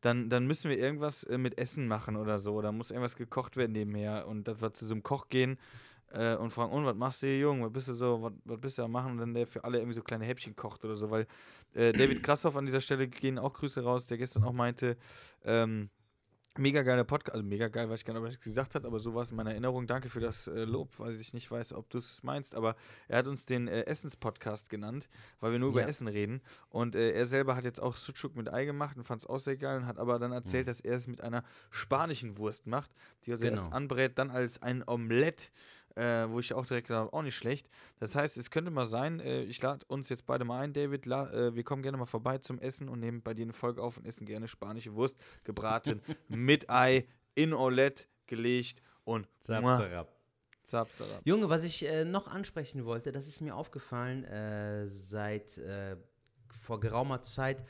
[0.00, 2.60] dann, dann müssen wir irgendwas äh, mit Essen machen oder so.
[2.60, 5.58] Da muss irgendwas gekocht werden nebenher und dass wir zu so einem Koch gehen
[6.12, 7.66] äh, und fragen, und was machst du hier, Junge?
[7.66, 9.12] Was bist du so, was, was bist du am machen?
[9.12, 11.26] Und dann der für alle irgendwie so kleine Häppchen kocht oder so, weil
[11.74, 14.96] äh, David Krassoff an dieser Stelle gehen auch Grüße raus, der gestern auch meinte,
[15.44, 15.90] ähm,
[16.58, 18.86] Mega geiler Podcast, also mega geil, weiß ich gar nicht, ob er es gesagt hat,
[18.86, 19.86] aber so war es in meiner Erinnerung.
[19.86, 22.76] Danke für das äh, Lob, weil ich nicht weiß, ob du es meinst, aber
[23.08, 25.86] er hat uns den äh, Essens-Podcast genannt, weil wir nur über Ja.
[25.86, 26.40] Essen reden.
[26.70, 29.36] Und äh, er selber hat jetzt auch Sucuk mit Ei gemacht und fand es auch
[29.38, 32.90] sehr geil und hat aber dann erzählt, dass er es mit einer spanischen Wurst macht,
[33.26, 33.76] die also erst Genau.
[33.76, 35.52] anbrät, dann als ein Omelett,
[35.96, 37.68] äh, wo ich auch direkt gedacht habe, auch nicht schlecht.
[37.98, 41.06] Das heißt, es könnte mal sein, äh, ich lade uns jetzt beide mal ein, David,
[41.06, 43.82] la, äh, wir kommen gerne mal vorbei zum Essen und nehmen bei dir eine Folge
[43.82, 50.06] auf und essen gerne spanische Wurst, gebraten, mit Ei, in Omelette gelegt und muah,
[50.64, 51.06] zap, zap.
[51.24, 55.96] Junge, was ich äh, noch ansprechen wollte, das ist mir aufgefallen äh, seit äh,
[56.60, 57.64] vor geraumer Zeit.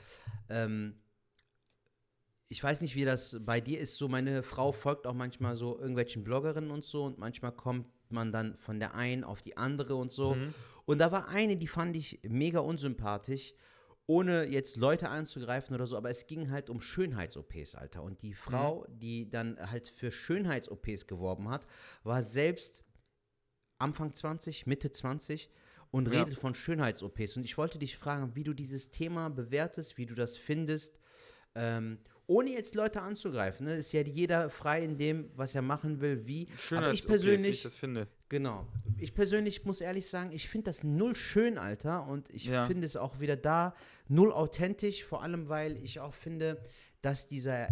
[0.49, 0.99] Ähm,
[2.49, 3.97] ich weiß nicht, wie das bei dir ist.
[3.97, 8.33] So, meine Frau folgt auch manchmal so irgendwelchen Bloggerinnen und so und manchmal kommt man
[8.33, 10.35] dann von der einen auf die andere und so.
[10.35, 10.55] Mhm.
[10.85, 13.55] Und da war eine, die fand ich mega unsympathisch,
[14.07, 18.03] ohne jetzt Leute anzugreifen oder so, aber es ging halt um Schönheits-OPs, Alter.
[18.05, 21.67] Und die Frau, die dann halt für Schönheits-OPs geworben hat,
[22.05, 22.85] war selbst
[23.79, 25.51] Anfang 20, Mitte 20
[25.91, 26.23] und Ja.
[26.23, 27.37] redet von Schönheits-OPs.
[27.37, 31.01] Und ich wollte dich fragen, wie du dieses Thema bewertest, wie du das findest,
[31.57, 31.99] ähm,
[32.29, 33.67] ohne jetzt Leute anzugreifen.
[33.67, 33.77] Ne?
[33.77, 36.49] Ist ja jeder frei in dem, was er machen will, wie.
[36.73, 38.09] Aber ich persönlich, ich das finde.
[38.29, 38.67] Genau.
[38.99, 42.07] Ich persönlich muss ehrlich sagen, ich finde das null schön, Alter.
[42.07, 42.67] Und ich Ja.
[42.67, 43.75] finde es auch wieder da
[44.09, 46.61] null authentisch, vor allem weil ich auch finde,
[47.03, 47.69] dass dieser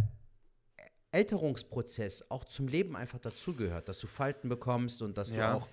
[1.10, 5.52] Älterungsprozess auch zum Leben einfach dazugehört, dass du Falten bekommst und dass Ja.
[5.52, 5.68] du auch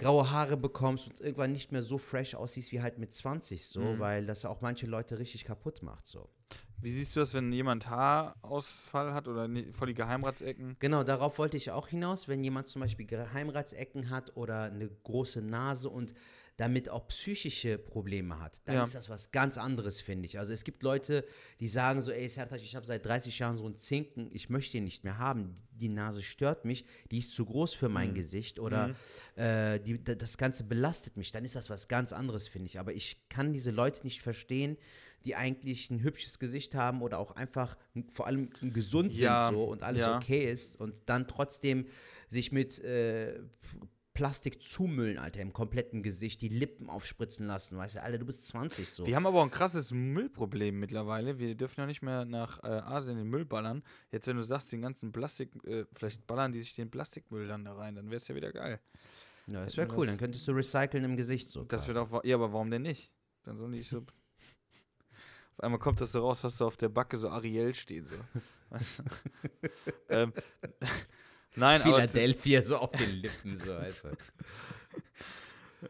[0.00, 3.80] graue Haare bekommst und irgendwann nicht mehr so fresh aussiehst wie halt mit 20 so,
[3.80, 3.98] Mhm.
[3.98, 6.28] weil das auch manche Leute richtig kaputt macht so.
[6.82, 10.76] Wie siehst du das, wenn jemand Haarausfall hat oder ni- voll die Geheimratsecken?
[10.80, 15.42] Genau, darauf wollte ich auch hinaus, wenn jemand zum Beispiel Geheimratsecken hat oder eine große
[15.42, 16.14] Nase und
[16.60, 18.82] damit auch psychische Probleme hat, dann Ja.
[18.82, 20.38] ist das was ganz anderes, finde ich.
[20.38, 21.24] Also es gibt Leute,
[21.58, 24.76] die sagen so, ey Sertac, ich habe seit 30 Jahren so einen Zinken, ich möchte
[24.76, 27.94] ihn nicht mehr haben, die Nase stört mich, die ist zu groß für Mhm.
[27.94, 28.94] mein Gesicht oder
[29.36, 32.78] äh, die, da- das Ganze belastet mich, dann ist das was ganz anderes, finde ich.
[32.78, 34.76] Aber ich kann diese Leute nicht verstehen,
[35.24, 37.76] die eigentlich ein hübsches Gesicht haben oder auch einfach
[38.08, 40.16] vor allem gesund Ja, sind so und alles ja.
[40.16, 41.86] okay ist und dann trotzdem
[42.28, 43.40] sich mit äh,
[44.20, 48.48] Plastik zumüllen, Alter, im kompletten Gesicht, die Lippen aufspritzen lassen, weißt du, Alter, du bist
[48.48, 49.06] 20 so.
[49.06, 51.38] Wir haben aber auch ein krasses Müllproblem mittlerweile.
[51.38, 53.82] Wir dürfen ja nicht mehr nach äh, Asien den Müll ballern.
[54.12, 57.64] Jetzt, wenn du sagst, den ganzen Plastik, äh, vielleicht ballern die sich den Plastikmüll dann
[57.64, 58.78] da rein, dann wäre es ja wieder geil.
[59.46, 61.64] ja, das wäre cool, dann könntest du recyceln im Gesicht so.
[61.64, 61.94] Das quasi.
[61.94, 63.10] wird auch, ja, aber warum denn nicht?
[63.44, 64.00] Dann sollen die so.
[65.56, 68.06] Auf einmal kommt das so raus, hast du auf der Backe so Ariel stehen.
[68.06, 68.78] So.
[70.10, 70.34] Ähm,
[71.56, 74.08] nein, Philadelphia so auf den Lippen, so, weißt du.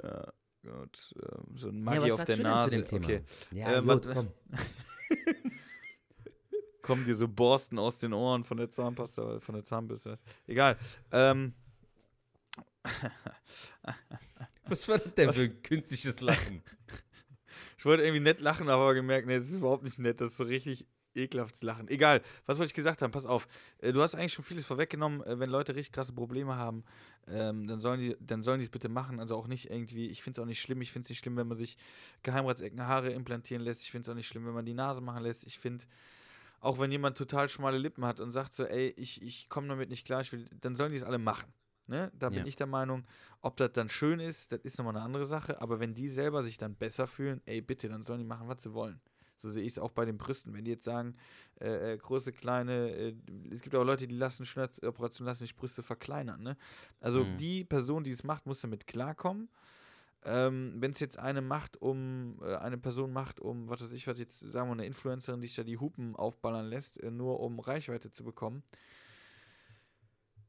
[0.02, 0.32] Ja,
[0.62, 1.14] gut.
[1.20, 2.84] Ähm, so ein Ja, Maggi was auf der Nase.
[2.92, 3.22] Okay.
[3.50, 4.32] Ja, Äh, gut, was- komm.
[6.82, 10.14] Kommen dir so Borsten aus den Ohren von der Zahnpasta, von der Zahnbürste.
[10.46, 10.76] Egal.
[11.12, 11.54] Ähm,
[14.66, 16.62] Was war das denn für ein künstliches Lachen?
[17.78, 20.20] Ich wollte irgendwie nett lachen, aber gemerkt, nee, das ist überhaupt nicht nett.
[20.20, 21.88] Das ist so richtig ekelhaftes Lachen.
[21.88, 23.10] Egal, was wollte ich gesagt haben?
[23.10, 23.48] Pass auf.
[23.78, 25.22] Äh, Du hast eigentlich schon vieles vorweggenommen.
[25.24, 26.84] Äh, Wenn Leute richtig krasse Probleme haben,
[27.28, 29.20] ähm, dann sollen die dann sollen die es bitte machen.
[29.20, 30.80] Also auch nicht irgendwie, ich finde es auch nicht schlimm.
[30.82, 31.76] Ich finde es nicht schlimm, wenn man sich
[32.22, 33.82] Geheimratsecken, Haare implantieren lässt.
[33.82, 35.46] Ich finde es auch nicht schlimm, wenn man die Nase machen lässt.
[35.46, 35.84] Ich finde,
[36.60, 39.88] auch wenn jemand total schmale Lippen hat und sagt so, ey, ich, ich komme damit
[39.90, 41.52] nicht klar, ich will, dann sollen die es alle machen.
[41.86, 42.12] Ne?
[42.14, 42.44] Da bin Ja.
[42.46, 43.04] ich der Meinung,
[43.40, 45.60] ob das dann schön ist, das ist nochmal eine andere Sache.
[45.60, 48.62] Aber wenn die selber sich dann besser fühlen, ey, bitte, dann sollen die machen, was
[48.62, 49.00] sie wollen.
[49.40, 50.54] So sehe ich es auch bei den Brüsten.
[50.54, 51.16] Wenn die jetzt sagen,
[51.60, 53.14] äh, äh, große, kleine, äh,
[53.50, 56.42] es gibt auch Leute, die lassen Schönheitsoperationen, lassen sich Brüste verkleinern.
[56.42, 56.56] Ne?
[57.00, 57.36] Also Mhm.
[57.36, 59.48] die Person, die es macht, muss damit klarkommen.
[60.22, 64.06] Ähm, wenn es jetzt eine macht, um, äh, eine Person macht, um, was weiß ich,
[64.06, 67.40] was jetzt, sagen wir, eine Influencerin, die sich da die Hupen aufballern lässt, äh, nur
[67.40, 68.62] um Reichweite zu bekommen,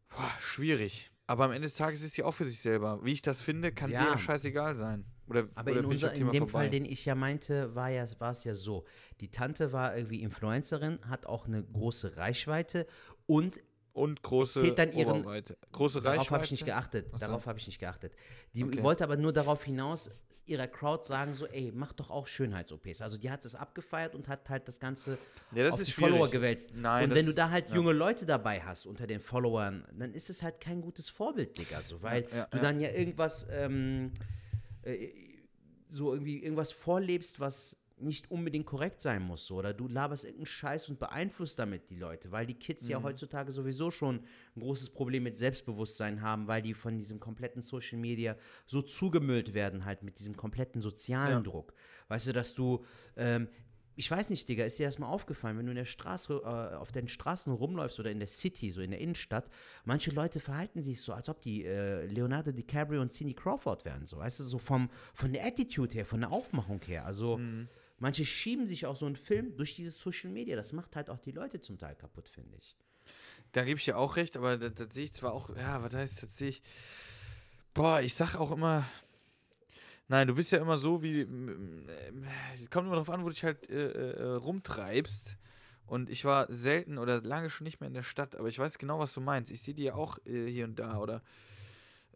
[0.09, 1.09] boah, schwierig.
[1.27, 2.99] Aber am Ende des Tages ist sie auch für sich selber.
[3.05, 4.03] Wie ich das finde, kann Ja.
[4.03, 5.05] dir ja scheißegal sein.
[5.31, 6.51] Oder, Aber oder in, unser, in dem vorbei?
[6.51, 8.85] Fall, den ich ja meinte, war ja, war es ja so.
[9.19, 12.85] Die Tante war irgendwie Influencerin, hat auch eine große Reichweite
[13.27, 13.59] und
[13.93, 15.57] Und große zählt dann ihren- Oberweite.
[15.71, 16.33] Große darauf Reichweite.
[16.35, 17.07] habe ich nicht geachtet.
[17.13, 17.25] Ach so.
[17.25, 18.13] Darauf habe ich nicht geachtet.
[18.53, 18.83] Die Okay.
[18.83, 20.09] wollte aber nur darauf hinaus
[20.47, 23.01] ihrer Crowd sagen so, ey, mach doch auch Schönheits-OPs.
[23.01, 25.17] Also die hat es abgefeiert und hat halt das Ganze
[25.53, 26.11] Ja, das auf die schwierig.
[26.11, 26.71] Follower gewälzt.
[26.73, 27.75] Nein, und wenn du ist- da halt ja.
[27.75, 31.79] junge Leute dabei hast unter den Followern, dann ist es halt kein gutes Vorbild, Digga.
[31.81, 34.11] So, weil ja, du dann ja irgendwas ähm,
[34.83, 35.09] äh,
[35.87, 39.45] so irgendwie irgendwas vorlebst, was nicht unbedingt korrekt sein muss.
[39.45, 39.57] So.
[39.57, 42.89] Oder du laberst irgendeinen Scheiß und beeinflusst damit die Leute, weil die Kids Mhm.
[42.89, 44.23] ja heutzutage sowieso schon
[44.55, 49.53] ein großes Problem mit Selbstbewusstsein haben, weil die von diesem kompletten Social Media so zugemüllt
[49.53, 51.41] werden, halt mit diesem kompletten sozialen Ja.
[51.41, 51.73] Druck.
[52.07, 52.83] Weißt du, dass du,
[53.17, 53.47] ähm,
[54.01, 56.91] ich weiß nicht, Digga, ist dir erstmal aufgefallen, wenn du in der Straße, äh, auf
[56.91, 59.47] den Straßen rumläufst oder in der City, so in der Innenstadt,
[59.85, 64.07] manche Leute verhalten sich so, als ob die äh, Leonardo DiCaprio und Cindy Crawford wären,
[64.07, 67.39] so, weißt du, so vom, von der Attitude her, von der Aufmachung her, also
[67.99, 71.19] manche schieben sich auch so einen Film durch dieses Social Media, das macht halt auch
[71.19, 72.75] die Leute zum Teil kaputt, finde ich.
[73.51, 75.93] Da gebe ich dir auch recht, aber das, das sehe ich zwar auch, ja, was
[75.93, 76.63] heißt, das sehe ich.
[77.75, 78.83] Boah, ich sag auch immer.
[80.11, 81.21] Nein, du bist ja immer so wie.
[81.21, 81.85] m-
[82.69, 85.37] Kommt immer darauf an, wo du dich halt äh, äh, rumtreibst.
[85.85, 88.77] Und ich war selten oder lange schon nicht mehr in der Stadt, aber ich weiß
[88.77, 89.51] genau, was du meinst.
[89.51, 91.21] Ich sehe die ja auch äh, hier und da oder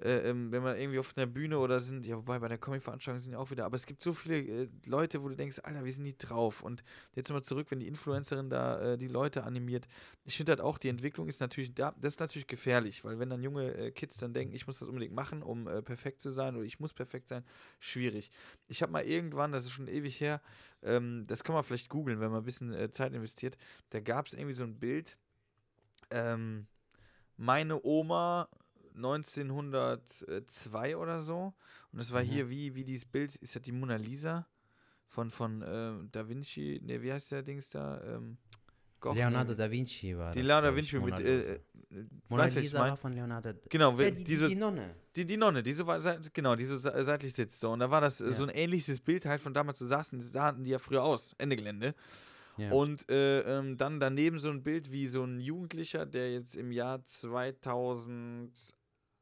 [0.02, 3.22] äh, ähm, wenn wir irgendwie auf einer Bühne oder sind, ja, wobei bei der Comic-Veranstaltung
[3.22, 5.86] sind ja auch wieder, aber es gibt so viele äh, Leute, wo du denkst, Alter,
[5.86, 6.62] wie sind die drauf?
[6.62, 6.84] Und
[7.14, 9.88] jetzt mal zurück, wenn die Influencerin da äh, die Leute animiert.
[10.26, 13.30] Ich finde halt auch, die Entwicklung ist natürlich da, das ist natürlich gefährlich, weil wenn
[13.30, 16.32] dann junge äh, Kids dann denken, ich muss das unbedingt machen, um äh, perfekt zu
[16.32, 17.46] sein oder ich muss perfekt sein,
[17.80, 18.32] schwierig.
[18.68, 20.42] Ich habe mal irgendwann, das ist schon ewig her,
[20.84, 23.58] ähm, das kann man vielleicht googeln, wenn man ein bisschen äh, Zeit investiert,
[23.92, 25.18] da gab es irgendwie so ein Bild,
[26.12, 26.68] ähm,
[27.38, 28.50] meine Oma
[28.96, 31.54] 1902 oder so.
[31.92, 32.28] Und es war Mhm.
[32.28, 34.48] hier wie, wie dieses Bild, ist das die Mona Lisa
[35.08, 38.02] von, von ähm, Da Vinci, ne, wie heißt der Dings da?
[38.04, 38.38] Ähm,
[39.00, 39.56] Goch, Leonardo ne?
[39.58, 41.52] da Vinci war Die das, Leonardo da Vinci mit, Mona äh, Lisa.
[41.54, 41.60] äh,
[42.30, 42.90] Mona was ich Lisa mein?
[42.90, 43.54] war von Leonardo.
[43.70, 44.96] Genau, ja, die, diese, die, die Nonne.
[45.16, 45.86] die, die Nonne, die so,
[46.34, 47.60] genau, die so se- seitlich sitzt.
[47.60, 47.72] So.
[47.72, 48.32] Und da war das äh, Ja.
[48.34, 51.56] so ein ähnliches Bild halt von damals, so saßen, sahen die ja früher aus, Ende
[51.56, 51.94] Gelände.
[52.58, 52.72] Ja.
[52.72, 56.72] Und äh, ähm, dann daneben so ein Bild wie so ein Jugendlicher, der jetzt im
[56.72, 58.74] Jahr 2008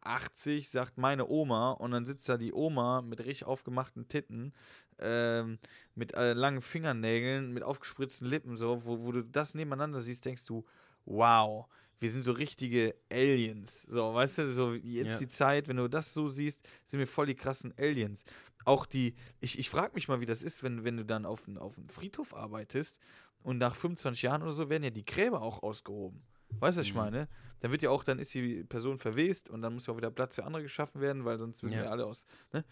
[0.06, 4.54] 80, sagt meine Oma, und dann sitzt da die Oma mit richtig aufgemachten Titten,
[5.00, 5.60] ähm,
[5.96, 10.46] mit äh, langen Fingernägeln, mit aufgespritzten Lippen, so, wo, wo du das nebeneinander siehst, denkst
[10.46, 10.66] du,
[11.06, 11.68] wow,
[12.00, 13.84] wir sind so richtige Aliens.
[13.84, 15.18] So, weißt du, so jetzt Ja.
[15.20, 18.24] die Zeit, wenn du das so siehst, sind wir voll die krassen Aliens.
[18.66, 21.48] Auch die, ich, ich frage mich mal, wie das ist, wenn, wenn du dann auf
[21.48, 23.00] einem auf einem Friedhof arbeitest
[23.42, 26.24] und nach 25 Jahren oder so werden ja die Gräber auch ausgehoben.
[26.60, 27.00] Weißt du, was ich Mhm.
[27.00, 27.28] meine?
[27.60, 30.12] Dann wird ja auch, dann ist die Person verwest und dann muss ja auch wieder
[30.12, 31.84] Platz für andere geschaffen werden, weil sonst würden Ja.
[31.84, 32.64] wir alle aus, ne?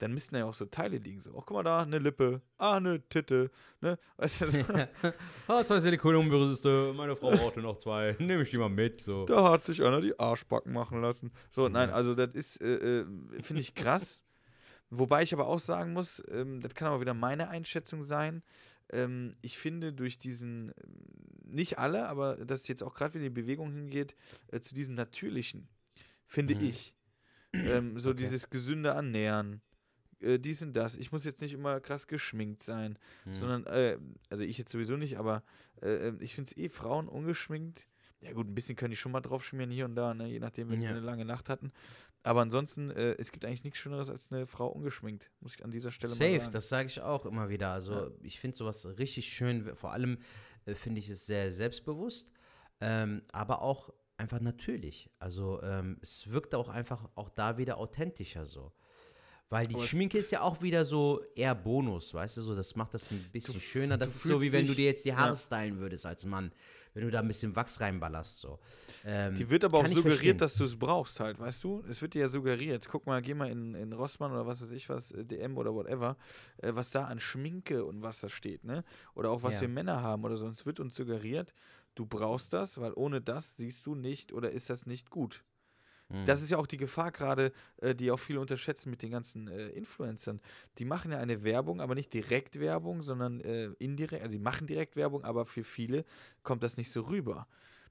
[0.00, 2.76] Dann müssten ja auch so Teile liegen, so, ach, guck mal da, eine Lippe, ah,
[2.76, 3.98] eine Titte, ne?
[4.16, 4.60] Weißt du, so,
[5.48, 8.14] ah, zwei Silikonumbrüste, meine Frau brauchte noch zwei.
[8.20, 9.00] Nehme ich die mal mit.
[9.00, 9.24] So.
[9.26, 11.32] da hat sich einer die Arschbacken machen lassen.
[11.50, 13.06] So, nein, also das ist, äh, äh,
[13.42, 14.22] finde ich krass.
[14.90, 18.42] Wobei ich aber auch sagen muss, ähm, das kann aber wieder meine Einschätzung sein.
[18.90, 23.30] Ähm, ich finde durch diesen, ähm, nicht alle, aber dass jetzt auch gerade wieder die
[23.30, 24.14] Bewegung hingeht,
[24.52, 25.68] äh, zu diesem Natürlichen,
[26.26, 26.60] finde Mhm.
[26.62, 26.94] ich.
[27.52, 28.18] Ähm, so Okay.
[28.18, 29.60] dieses gesünde Annähern,
[30.20, 30.94] äh, dies und das.
[30.94, 33.34] Ich muss jetzt nicht immer krass geschminkt sein, Hm.
[33.34, 33.98] sondern, äh,
[34.30, 35.42] also ich jetzt sowieso nicht, aber
[35.82, 37.88] äh, ich finde es eh Frauen ungeschminkt.
[38.20, 40.40] Ja gut, ein bisschen können die schon mal drauf schmieren hier und da, ne, je
[40.40, 40.90] nachdem, wenn sie Ja.
[40.90, 41.70] eine lange Nacht hatten.
[42.28, 45.70] Aber ansonsten, äh, es gibt eigentlich nichts Schöneres als eine Frau ungeschminkt, muss ich an
[45.70, 46.52] dieser Stelle mal Safe, sagen.
[46.52, 47.70] das sage ich auch immer wieder.
[47.70, 48.10] Also Ja.
[48.22, 49.74] ich finde sowas richtig schön.
[49.76, 50.18] Vor allem
[50.66, 52.30] äh, finde ich es sehr selbstbewusst,
[52.80, 55.08] ähm, aber auch einfach natürlich.
[55.18, 58.72] Also ähm, es wirkt auch einfach auch da wieder authentischer so.
[59.48, 62.76] Weil die Aber Schminke ist ja auch wieder so eher Bonus, weißt du, so das
[62.76, 63.96] macht das ein bisschen Du- schöner.
[63.96, 65.36] Das ist so, wie wenn du dir jetzt die Haare ja.
[65.36, 66.52] stylen würdest als Mann,
[66.98, 68.58] wenn du da ein bisschen Wachs reinballerst so.
[69.04, 71.84] Ähm, Die wird aber auch suggeriert, dass du es brauchst halt, weißt du?
[71.88, 72.88] Es wird dir ja suggeriert.
[72.90, 75.72] Guck mal, geh mal in, in Rossmann oder was weiß ich was, äh, DM oder
[75.72, 76.16] whatever,
[76.56, 78.82] äh, was da an Schminke und was da steht, ne?
[79.14, 79.60] Oder auch was Ja.
[79.60, 80.48] wir Männer haben oder so.
[80.48, 81.54] Es wird uns suggeriert,
[81.94, 85.44] du brauchst das, weil ohne das siehst du nicht oder ist das nicht gut.
[86.08, 86.24] Mhm.
[86.24, 89.48] Das ist ja auch die Gefahr gerade, äh, die auch viele unterschätzen mit den ganzen
[89.48, 90.40] äh, Influencern.
[90.78, 94.66] Die machen ja eine Werbung, aber nicht direkt Werbung, sondern äh, indirekt, also die machen
[94.66, 96.04] direkt Werbung, aber für viele
[96.42, 97.46] kommt das nicht so rüber.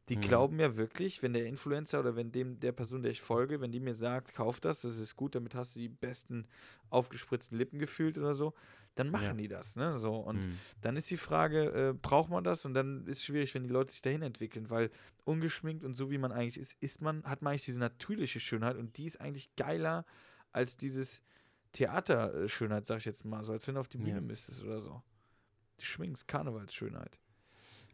[0.09, 0.21] Die Mhm.
[0.21, 3.71] glauben ja wirklich, wenn der Influencer oder wenn dem der Person, der ich folge, wenn
[3.73, 6.47] die mir sagt, kauf das, das ist gut, damit hast du die besten
[6.89, 8.53] aufgespritzten Lippen gefühlt oder so,
[8.95, 9.43] dann machen Ja.
[9.43, 9.97] die das, ne?
[9.97, 10.59] So und Mhm.
[10.81, 12.63] dann ist die Frage, äh, braucht man das?
[12.63, 14.91] Und dann ist es schwierig, wenn die Leute sich dahin entwickeln, weil
[15.25, 18.77] ungeschminkt und so wie man eigentlich ist, ist man, hat man eigentlich diese natürliche Schönheit
[18.77, 20.05] und die ist eigentlich geiler
[20.53, 21.21] als dieses
[21.73, 24.21] Theaterschönheit, sag ich jetzt mal, so als wenn du auf die Bühne Ja.
[24.21, 25.03] müsstest oder so.
[25.79, 27.19] Die Schminks, Karnevalsschönheit.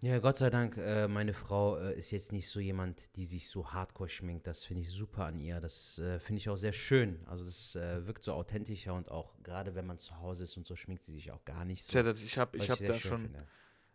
[0.03, 3.47] Ja, Gott sei Dank, äh, meine Frau äh, ist jetzt nicht so jemand, die sich
[3.47, 4.45] so hardcore schminkt.
[4.47, 5.61] Das finde ich super an ihr.
[5.61, 7.21] Das äh, finde ich auch sehr schön.
[7.25, 10.65] Also das äh, wirkt so authentischer und auch gerade wenn man zu Hause ist und
[10.67, 11.91] so schminkt sie sich auch gar nicht so.
[11.93, 13.47] Tja, das- ich habe ich hab da schon finde.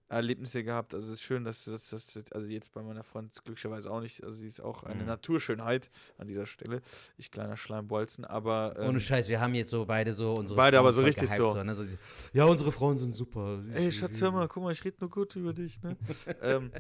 [0.09, 0.95] Erlebnisse gehabt.
[0.95, 1.93] Also es ist schön, dass du das,
[2.33, 5.07] also jetzt bei meiner Freundin glücklicherweise auch nicht, also sie ist auch eine Mhm.
[5.09, 6.81] Naturschönheit an dieser Stelle.
[7.19, 10.77] Ich kleiner Schleimbolzen, aber ähm, Ohne Scheiß, wir haben jetzt so beide so unsere Beide
[10.79, 11.63] Frauen aber so richtig gehypt, so.
[11.63, 11.75] ne?
[11.75, 11.99] so diese,
[12.33, 13.63] ja, unsere Frauen sind super.
[13.75, 15.97] ey Schatz, hör mal, guck mal, ich rede nur gut über dich, ne?
[16.43, 16.71] ähm,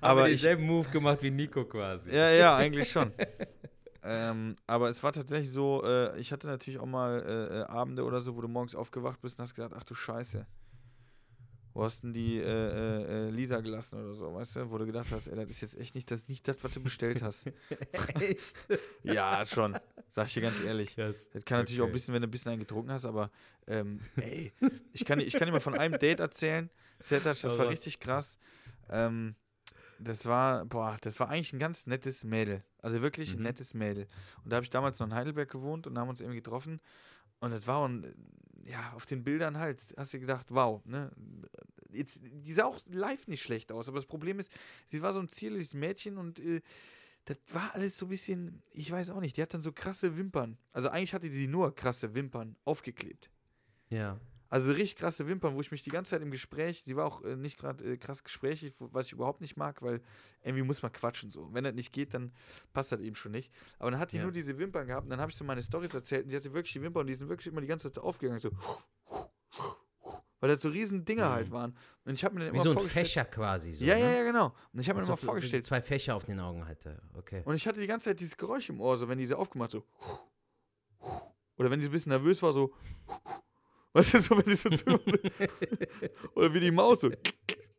[0.00, 2.10] Aber aber ich, denselben Move gemacht wie Nico quasi.
[2.10, 3.12] Ja, ja, eigentlich schon.
[4.02, 8.04] ähm, aber es war tatsächlich so, äh, ich hatte natürlich auch mal äh, äh, Abende
[8.04, 10.46] oder so, wo du morgens aufgewacht bist und hast gesagt, ach du Scheiße.
[11.78, 14.70] Wo hast denn die äh, äh, äh, Lisa gelassen oder so, weißt du?
[14.72, 16.80] Wo du gedacht hast, ey, das ist jetzt echt nicht das, nicht das, was du
[16.80, 17.46] bestellt hast.
[18.18, 18.56] Echt?
[19.04, 19.78] ja, schon.
[20.10, 20.96] Sag ich dir ganz ehrlich.
[20.96, 21.28] Krass.
[21.32, 21.92] Das kann natürlich auch ein Okay.
[21.92, 23.30] bisschen, wenn du ein bisschen einen getrunken hast, aber
[23.68, 24.52] ähm, ey,
[24.92, 26.68] ich kann, ich kann dir mal von einem Date erzählen.
[26.98, 28.40] Setasch, das war richtig krass.
[28.90, 29.36] Ähm,
[30.00, 32.64] das war, boah, das war eigentlich ein ganz nettes Mädel.
[32.82, 33.42] Also wirklich ein Mhm.
[33.44, 34.08] nettes Mädel.
[34.42, 36.80] Und da habe ich damals noch in Heidelberg gewohnt und haben uns irgendwie getroffen.
[37.38, 38.12] Und das war, ein,
[38.64, 41.10] ja, auf den Bildern halt, hast du gedacht, wow, ne?
[41.90, 44.52] Jetzt, die sah auch live nicht schlecht aus, aber das Problem ist,
[44.88, 46.60] sie war so ein zierliches Mädchen und äh,
[47.24, 50.16] das war alles so ein bisschen, ich weiß auch nicht, die hat dann so krasse
[50.16, 50.58] Wimpern.
[50.72, 53.30] Also eigentlich hatte sie nur krasse Wimpern aufgeklebt.
[53.90, 54.18] Ja.
[54.50, 57.22] Also richtig krasse Wimpern, wo ich mich die ganze Zeit im Gespräch, sie war auch
[57.22, 60.00] äh, nicht gerade äh, krass gesprächig, was ich überhaupt nicht mag, weil
[60.42, 61.52] irgendwie muss man quatschen so.
[61.52, 62.32] Wenn das nicht geht, dann
[62.72, 63.52] passt das eben schon nicht.
[63.78, 64.22] Aber dann hat die Ja.
[64.22, 66.52] nur diese Wimpern gehabt und dann habe ich so meine Storys erzählt und sie hatte
[66.54, 68.50] wirklich die Wimpern und die sind wirklich immer die ganze Zeit aufgegangen, so.
[70.40, 71.32] Weil das so riesen Dinger Mhm.
[71.32, 71.76] halt waren.
[72.04, 72.88] Und ich habe mir dann Wie immer so ein.
[72.88, 73.72] Fächer quasi.
[73.72, 74.00] So, ja, ne?
[74.00, 74.54] ja, ja, genau.
[74.72, 76.64] Und ich habe mir Als dann ob immer du vorgestellt, Zwei Fächer auf den Augen
[76.66, 77.02] hatte.
[77.14, 77.42] Okay.
[77.44, 79.72] und ich hatte die ganze Zeit dieses Geräusch im Ohr, so wenn die sie aufgemacht
[79.72, 79.84] so.
[81.56, 82.72] Oder wenn sie ein bisschen nervös war, so.
[83.94, 85.00] Weißt du, so, wenn die so zu.
[86.34, 87.10] Oder wie die Maus so.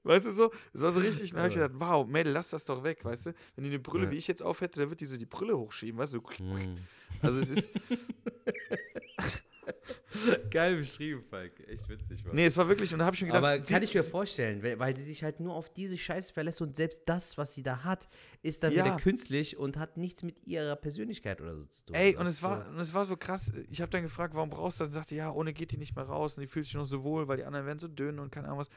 [0.03, 0.51] Weißt du so?
[0.74, 1.32] Es war so richtig.
[1.32, 3.34] Dann habe ich gedacht, wow, Mädel, lass das doch weg, weißt du?
[3.55, 4.12] Wenn die eine Brille, Ja.
[4.12, 6.22] wie ich jetzt auf hätte, dann wird die so die Brille hochschieben, weißt du?
[6.38, 6.78] Hm.
[7.22, 7.70] Also es ist.
[10.50, 11.60] Geil beschrieben, Falk.
[11.68, 12.24] Echt witzig.
[12.26, 12.36] Mann.
[12.36, 14.62] Nee, es war wirklich, und da habe ich mir gedacht, Aber kann ich mir vorstellen,
[14.64, 17.64] weil, weil sie sich halt nur auf diese Scheiße verlässt und selbst das, was sie
[17.64, 18.08] da hat,
[18.42, 18.86] ist dann Ja.
[18.86, 21.96] wieder künstlich und hat nichts mit ihrer Persönlichkeit oder so zu tun.
[21.96, 23.52] Ey, Das und es war, so- und es war so krass.
[23.70, 24.90] Ich habe dann gefragt, warum brauchst du das?
[24.90, 27.04] Und sagte, ja, ohne geht die nicht mehr raus und die fühlt sich noch so
[27.04, 28.70] wohl, weil die anderen werden so dünn und keine Ahnung was.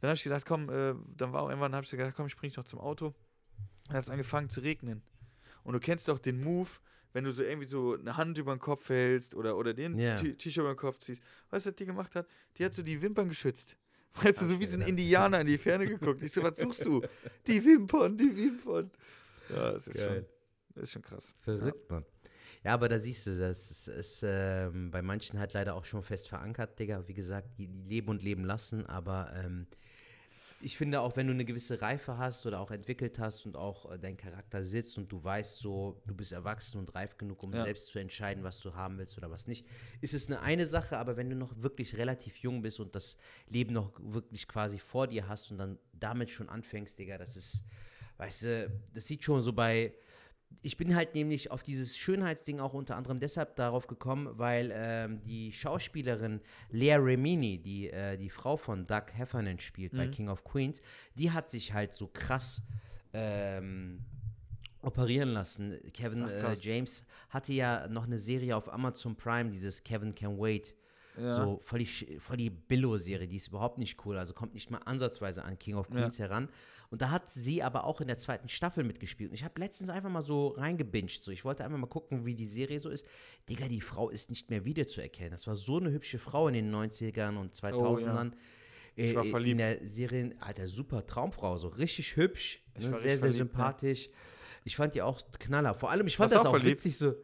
[0.00, 2.36] Dann habe ich gesagt, komm, äh, dann war auch irgendwann, habe ich gesagt, komm, ich
[2.36, 3.14] bring dich noch zum Auto.
[3.86, 5.02] Dann hat es angefangen zu regnen.
[5.64, 6.68] Und du kennst doch den Move,
[7.12, 10.16] wenn du so irgendwie so eine Hand über den Kopf hältst oder, oder den Ja.
[10.16, 11.22] T- T-Shirt über den Kopf ziehst.
[11.50, 12.26] Weißt du, was die gemacht hat?
[12.58, 13.76] Die hat so die Wimpern geschützt.
[14.22, 16.22] Weißt du, so wie so ein Indianer in die Ferne geguckt.
[16.22, 17.02] Ich so, was suchst du?
[17.46, 18.90] Die Wimpern, die Wimpern.
[19.48, 20.26] Ja, das ist, schon,
[20.74, 21.34] das ist schon krass.
[21.40, 22.04] Verrückt, Mann.
[22.64, 26.02] Ja, aber da siehst du, das ist, ist ähm, bei manchen halt leider auch schon
[26.02, 27.08] fest verankert, Digga.
[27.08, 29.66] Wie gesagt, die, die leben und leben lassen, aber ähm,
[30.62, 33.90] ich finde auch, wenn du eine gewisse Reife hast oder auch entwickelt hast und auch
[33.90, 37.52] äh, dein Charakter sitzt und du weißt so, du bist erwachsen und reif genug, um
[37.52, 37.64] Ja.
[37.64, 39.66] selbst zu entscheiden, was du haben willst oder was nicht,
[40.00, 43.16] ist es eine eine Sache, aber wenn du noch wirklich relativ jung bist und das
[43.48, 47.64] Leben noch wirklich quasi vor dir hast und dann damit schon anfängst, Digga, das ist,
[48.18, 49.92] weißt du, das sieht schon so bei,
[50.60, 55.20] ich bin halt nämlich auf dieses Schönheitsding auch unter anderem deshalb darauf gekommen, weil ähm,
[55.24, 56.40] die Schauspielerin
[56.70, 60.82] Lea Remini, die äh, die Frau von Doug Heffernan spielt bei King of Queens,
[61.14, 62.62] die hat sich halt so krass
[63.12, 64.04] ähm,
[64.82, 65.78] operieren lassen.
[65.92, 66.56] Kevin Ach, äh.
[66.60, 70.74] James hatte ja noch eine Serie auf Amazon Prime, dieses Kevin Can Wait.
[71.16, 71.32] Ja.
[71.32, 74.78] So voll die, voll die Billo-Serie, die ist überhaupt nicht cool, also kommt nicht mal
[74.78, 75.96] ansatzweise an King of Ja.
[75.96, 76.48] Queens heran.
[76.92, 79.30] Und da hat sie aber auch in der zweiten Staffel mitgespielt.
[79.30, 81.22] Und ich habe letztens einfach mal so reingebinged.
[81.22, 81.30] So.
[81.30, 83.06] Ich wollte einfach mal gucken, wie die Serie so ist.
[83.48, 85.30] Digga, die Frau ist nicht mehr wiederzuerkennen.
[85.30, 88.32] Das war so eine hübsche Frau in den 90ern und 2000ern.
[88.94, 89.52] Ich war Äh, verliebt.
[89.52, 93.32] In der Serie, Alter, super Traumfrau, so richtig hübsch, ne, sehr, sehr verliebt, ja.
[93.38, 94.10] sympathisch.
[94.64, 95.72] Ich fand die auch Knaller.
[95.74, 96.84] Vor allem, ich fand Warst das auch verliebt?
[96.84, 97.14] witzig so.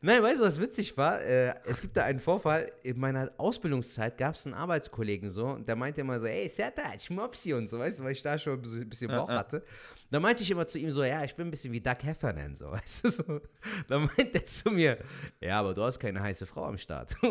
[0.00, 1.20] Nein, weißt du, was witzig war?
[1.20, 2.70] Äh, es gibt da einen Vorfall.
[2.84, 7.10] In meiner Ausbildungszeit gab es einen Arbeitskollegen so, und der meinte immer so, ey, Sertac,
[7.10, 9.64] Mopsi und so, weißt du, weil ich da schon ein bisschen Bauch hatte.
[10.08, 12.54] Da meinte ich immer zu ihm so, ja, ich bin ein bisschen wie Doug Heffernan,
[12.54, 13.40] so, weißt du, so.
[13.88, 14.98] Da meint er zu mir,
[15.40, 17.16] ja, aber du hast keine heiße Frau am Start.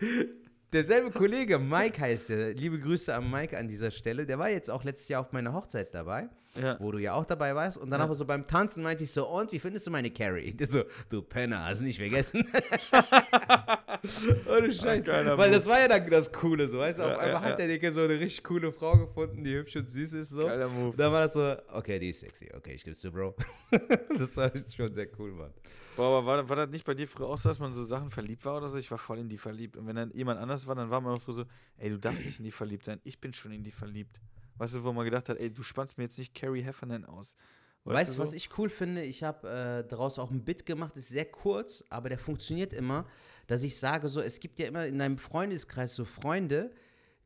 [0.72, 4.70] Derselbe Kollege, Mike heißt der, liebe Grüße an Mike an dieser Stelle, der war jetzt
[4.70, 6.78] auch letztes Jahr auf meiner Hochzeit dabei, Ja.
[6.80, 7.76] wo du ja auch dabei warst.
[7.76, 8.04] Und dann Ja.
[8.04, 10.52] aber so beim Tanzen meinte ich so, und wie findest du meine Carrie?
[10.54, 12.46] Der so, du Penner, hast nicht vergessen.
[14.50, 15.04] Ohne Scheiß.
[15.04, 15.58] geiler Weil Move.
[15.58, 17.92] das war ja dann das Coole, so, weißt du, Ja, auf einmal hat der Dicke
[17.92, 20.46] so eine richtig coole Frau gefunden, die hübsch und süß ist, so.
[20.46, 20.90] Geiler Move.
[20.92, 23.34] Und dann war das so, okay, die ist sexy, okay, ich geb's dir, Bro.
[24.18, 25.52] das war schon sehr cool, Mann.
[25.96, 28.10] Boah, aber war, war das nicht bei dir früher auch so, dass man so Sachen
[28.10, 28.78] verliebt war oder so?
[28.78, 29.76] Ich war voll in die verliebt.
[29.76, 31.44] Und wenn dann jemand anders war, dann war man immer früher so,
[31.76, 33.00] ey, du darfst nicht in die verliebt sein.
[33.04, 34.20] Ich bin schon in die verliebt.
[34.56, 37.36] Weißt du, wo man gedacht hat, ey, du spannst mir jetzt nicht Carrie Heffernan aus.
[37.84, 38.22] Weißt du, so?
[38.22, 39.02] was ich cool finde?
[39.02, 43.06] Ich habe äh, daraus auch ein Bit gemacht, ist sehr kurz, aber der funktioniert immer,
[43.48, 46.70] dass ich sage so, es gibt ja immer in deinem Freundeskreis so Freunde,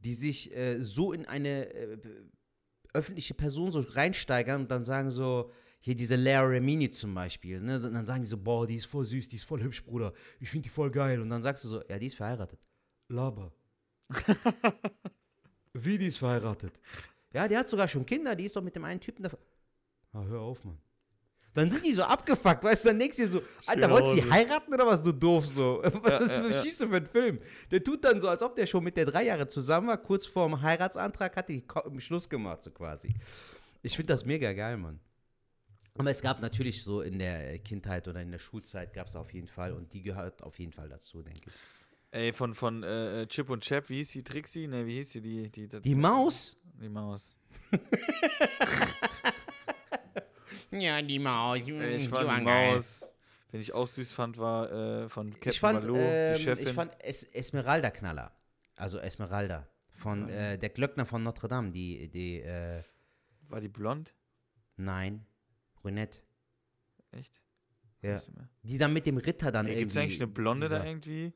[0.00, 1.98] die sich äh, so in eine äh,
[2.94, 5.52] öffentliche Person so reinsteigern und dann sagen so,
[5.86, 7.78] hier diese Lea Remini zum Beispiel, ne?
[7.78, 10.12] Dann dann sagen die so, boah, die ist voll süß, die ist voll hübsch, Bruder,
[10.40, 11.20] ich finde die voll geil.
[11.20, 12.58] Und dann sagst du so, ja, die ist verheiratet.
[13.06, 13.52] Laber.
[15.72, 16.72] Wie, die ist verheiratet?
[17.32, 19.30] Ja, die hat sogar schon Kinder, die ist doch mit dem einen Typen da.
[20.12, 20.76] Ah, hör auf, Mann.
[21.54, 24.22] Dann sind die so abgefuckt, weißt du, dann denkst du dir so, Alter, wolltest du
[24.22, 25.80] die heiraten oder was, du doof so?
[26.02, 26.62] Was ist ja, ja.
[26.64, 27.38] schiebst du für einen Film?
[27.70, 30.26] Der tut dann so, als ob der schon mit der drei Jahre zusammen war, kurz
[30.26, 31.62] vorm Heiratsantrag hat die
[31.98, 33.14] Schluss gemacht, so quasi.
[33.82, 34.98] Ich finde das mega geil, Mann.
[35.98, 39.32] Aber es gab natürlich so in der Kindheit oder in der Schulzeit gab es auf
[39.32, 41.54] jeden Fall und die gehört auf jeden Fall dazu, denke ich.
[42.10, 44.66] Ey, von, von äh, äh, Chip und Chap, wie hieß die Trixie?
[44.68, 45.20] Ne, wie hieß die?
[45.20, 46.56] Die, die, die, Die Maus?
[46.80, 47.36] Die Maus.
[50.70, 51.60] Ja, die Maus.
[51.60, 53.10] Ey, ich fand die Maus.
[53.50, 56.66] Wen ich auch süß fand, war äh, von Captain Ich fand, Baloo, ähm, die Chefin.
[56.66, 58.32] ich fand es Esmeralda Knaller.
[58.76, 59.66] Also Esmeralda.
[59.94, 62.82] Von äh, der Glöckner von Notre Dame, die, die, äh,
[63.48, 64.12] war die blond?
[64.76, 65.24] nein,
[65.86, 66.20] Brünette.
[67.12, 67.40] Echt?
[68.02, 68.20] Ja.
[68.62, 69.80] Die dann mit dem Ritter dann irgendwie.
[69.80, 71.32] Gibt es eigentlich eine Blonde da dieser- irgendwie?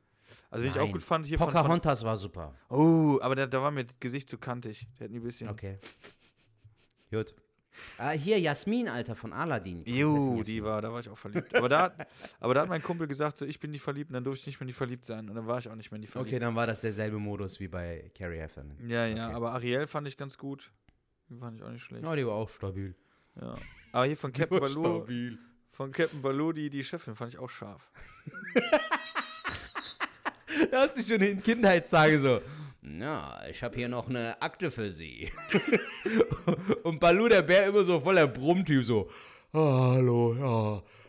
[0.51, 1.55] Also, wen ich auch gut fand, hier von, von.
[1.55, 2.55] Pocahontas war super.
[2.69, 4.87] Oh, aber der war mir Gesicht zu kantig.
[4.99, 5.49] Der hat ein bisschen.
[5.49, 5.79] Okay.
[7.11, 7.35] Gut.
[7.99, 9.85] Ah, hier, Jasmin, Alter, von Aladdin.
[9.87, 10.43] Jasmin.
[10.45, 11.55] die war, da war ich auch verliebt.
[11.55, 11.93] Aber da,
[12.41, 14.47] aber da hat mein Kumpel gesagt, so, ich bin nicht verliebt und dann durfte ich
[14.49, 15.29] nicht mehr die verliebt sein.
[15.29, 16.33] Und dann war ich auch nicht mehr die verliebt.
[16.33, 18.77] Okay, dann war das derselbe Modus wie bei Carrie Heffernan.
[18.89, 19.35] Ja, ja, Okay.
[19.37, 20.73] aber Ariel fand ich ganz gut.
[21.29, 22.05] Die fand ich auch nicht schlecht.
[22.05, 22.95] Ja, die war auch stabil.
[23.41, 23.55] Ja.
[23.93, 25.05] Aber hier von Captain Baloo,
[25.71, 27.91] von Captain Baloo, die, die Chefin, fand ich auch scharf.
[30.71, 32.41] Da hast du schon in Kindheitstage so.
[32.83, 35.31] Na, ich habe hier noch eine Akte für Sie.
[36.83, 39.09] Und Balu, der Bär, immer so voller Brummtyp, so.
[39.53, 40.35] "Ah, hallo,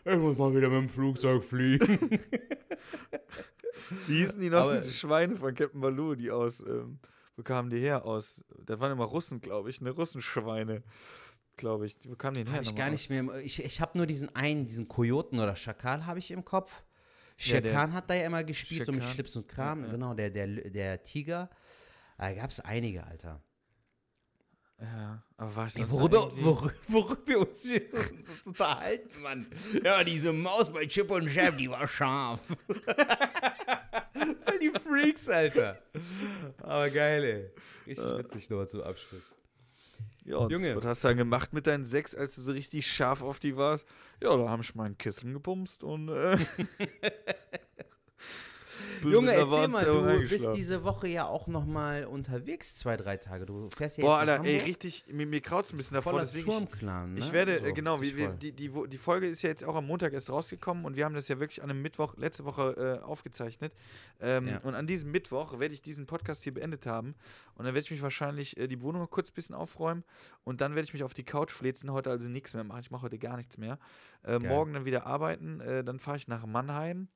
[0.06, 2.20] ja, ich muss mal wieder mit dem Flugzeug fliegen.
[4.08, 7.00] Wie hießen die noch, Aber- diese Schweine von Captain Baloo, die aus, ähm,
[7.36, 8.06] wo kamen die her?
[8.06, 9.90] Aus, das waren immer Russen, glaube ich, ne?
[9.92, 10.84] Russenschweine,
[11.62, 11.98] glaube ich.
[12.06, 12.56] Wo kamen die denn her?
[12.56, 13.10] Habe ich nochmal gar aus?
[13.10, 13.40] nicht mehr.
[13.40, 16.72] Ich, ich habe nur diesen einen, diesen Kojoten oder Schakal habe ich im Kopf.
[17.38, 19.14] Ja, Shere Khan hat da ja immer gespielt, so mit Shere Khan.
[19.14, 19.80] Schlips und Kram.
[19.80, 19.92] Ja, ja.
[19.94, 21.50] Genau, der, der, der Tiger.
[22.18, 23.42] Da gab es einige, Alter.
[24.80, 29.48] Ja, aber war ich Ey, worüber, worüber, worüber wir uns hier uns unterhalten, Mann.
[29.84, 32.42] Ja, diese Maus bei Chip und Chap, die war scharf.
[34.14, 35.80] Voll die Freaks, Alter.
[36.58, 37.52] Aber geil, ey.
[37.88, 39.36] Richtig witzig noch zum Abschluss.
[40.24, 40.76] Ja, und Junge.
[40.76, 43.58] was hast du dann gemacht mit deinen sechs, als du so richtig scharf auf die
[43.58, 43.86] warst?
[44.22, 46.38] Ja, da haben ich meinen Kissen gepumst und äh,
[49.02, 53.18] bin Junge, erzähl mal, du bist diese Woche ja auch noch mal unterwegs, zwei, drei
[53.18, 53.46] Tage.
[53.46, 56.14] Du fährst ja Boah, jetzt nach Alter, ey, richtig, mir, mir kraut's ein bisschen davor,
[56.14, 57.20] Voller deswegen ich, Turmclan, ne?
[57.20, 58.38] Ich werde, So, äh, genau, wie, voll.
[58.42, 61.16] die, die, die Folge ist ja jetzt auch am Montag erst rausgekommen und wir haben
[61.16, 63.74] das ja wirklich an einem Mittwoch, letzte Woche äh, aufgezeichnet.
[64.20, 64.60] Ähm, Ja.
[64.62, 67.16] Und an diesem Mittwoch werde ich diesen Podcast hier beendet haben
[67.56, 70.04] und dann werde ich mich wahrscheinlich äh, die Wohnung kurz ein bisschen aufräumen
[70.44, 72.82] und dann werde ich mich auf die Couch flezen, heute also nichts mehr machen.
[72.82, 73.80] Ich mache heute gar nichts mehr.
[74.24, 77.08] Äh, morgen dann wieder arbeiten, äh, dann fahre ich nach Mannheim.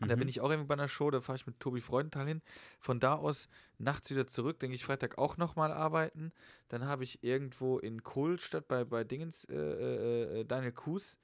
[0.00, 0.20] Und da Mhm.
[0.20, 2.42] bin ich auch irgendwie bei einer Show, da fahre ich mit Tobi Freudenthal hin.
[2.80, 6.32] Von da aus nachts wieder zurück, denke ich Freitag auch nochmal arbeiten.
[6.68, 11.16] Dann habe ich irgendwo in Kohlstadt bei, bei Dingens, äh, äh, äh, Daniel Kuhs,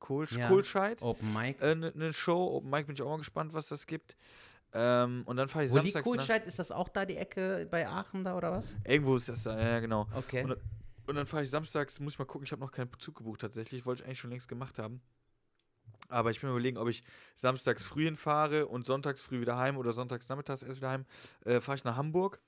[0.00, 0.48] Kohl, Ja.
[0.48, 1.62] Kohlscheid, Open Mic.
[1.62, 2.56] eine ne Show.
[2.56, 4.16] Open Mike bin ich auch mal gespannt, was das gibt.
[4.72, 6.46] Ähm, und dann fahre ich Wo samstags Kohlscheid?
[6.46, 8.74] Ist das auch da die Ecke bei Aachen da oder was?
[8.84, 10.06] Irgendwo ist das da, ja genau.
[10.14, 10.44] Okay.
[10.44, 10.56] Und,
[11.06, 13.40] und dann fahre ich samstags, muss ich mal gucken, ich habe noch keinen Zug gebucht
[13.40, 15.00] tatsächlich, wollte ich eigentlich schon längst gemacht haben.
[16.10, 17.02] Aber ich bin mir überlegen, ob ich
[17.34, 21.04] samstags früh hinfahre und sonntags früh wieder heim oder sonntags nachmittags erst wieder heim.
[21.44, 22.40] Äh, fahre ich nach Hamburg.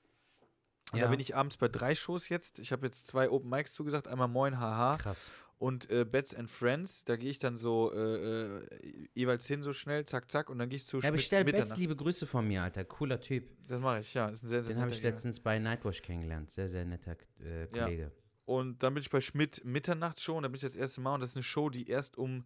[0.91, 1.09] Und da Ja.
[1.11, 2.59] bin ich abends bei drei Shows jetzt.
[2.59, 4.07] Ich habe jetzt zwei Open Mics zugesagt.
[4.07, 5.31] Einmal Moin Haha Krass.
[5.57, 7.03] und äh, Bets and Friends.
[7.03, 10.49] Da gehe ich dann so äh, äh, jeweils hin, so schnell, zack, zack.
[10.51, 11.77] Und dann gehe ich zu Ja, bestell Mitternacht.
[11.79, 12.83] liebe Grüße von mir, Alter.
[12.85, 13.49] Cooler Typ.
[13.67, 14.27] Das mache ich, ja.
[14.29, 16.51] Ist ein sehr, sehr Den habe ich letztens bei Nightwatch kennengelernt.
[16.51, 17.85] Sehr, sehr netter äh, Ja.
[17.85, 18.11] Kollege.
[18.45, 21.21] Und dann bin ich bei Schmidt Mitternachtsshow und da bin ich das erste Mal und
[21.21, 22.43] das ist eine Show, die erst um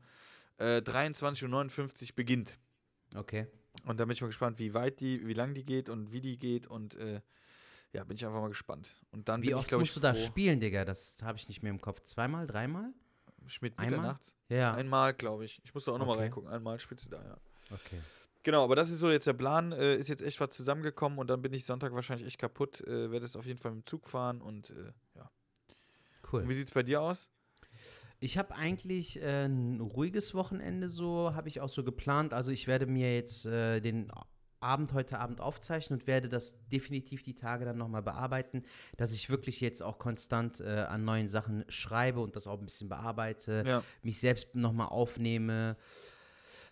[0.58, 2.58] äh, 23.59 Uhr beginnt.
[3.16, 3.47] Okay.
[3.86, 6.22] Und da bin ich mal gespannt, wie weit die, wie lang die geht und wie
[6.22, 7.22] die geht und äh,
[7.93, 8.89] ja, bin ich einfach mal gespannt.
[9.12, 10.84] Und dann Wie bin oft ich, glaube ich, musst du da spielen, Digga?
[10.84, 12.01] Das habe ich nicht mehr im Kopf.
[12.01, 12.91] Zweimal, dreimal?
[13.45, 13.91] Schmidt Einmal?
[13.99, 14.34] Mitternachts?
[14.49, 14.74] Ja.
[14.74, 15.62] Einmal, glaube ich.
[15.64, 16.24] Ich muss da auch nochmal Okay.
[16.26, 16.49] reingucken.
[16.49, 17.38] Einmal spielst du da, ja.
[17.72, 18.01] Okay.
[18.43, 19.72] Genau, aber das ist so jetzt der Plan.
[19.72, 22.82] Äh, ist jetzt echt was zusammengekommen und dann bin ich Sonntag wahrscheinlich echt kaputt.
[22.82, 25.32] Äh, Werde es auf jeden Fall mit dem Zug fahren und äh, ja.
[26.32, 26.41] Cool.
[26.41, 27.30] Und wie sieht es bei dir aus?
[28.20, 32.34] Ich habe eigentlich äh, ein ruhiges Wochenende so, habe ich auch so geplant.
[32.34, 34.11] Also ich werde mir jetzt äh, den
[34.59, 38.63] Abend heute Abend aufzeichnen und werde das definitiv die Tage dann nochmal bearbeiten,
[38.97, 42.65] dass ich wirklich jetzt auch konstant äh, an neuen Sachen schreibe und das auch ein
[42.65, 43.84] bisschen bearbeite, Ja.
[44.01, 45.78] mich selbst nochmal aufnehme.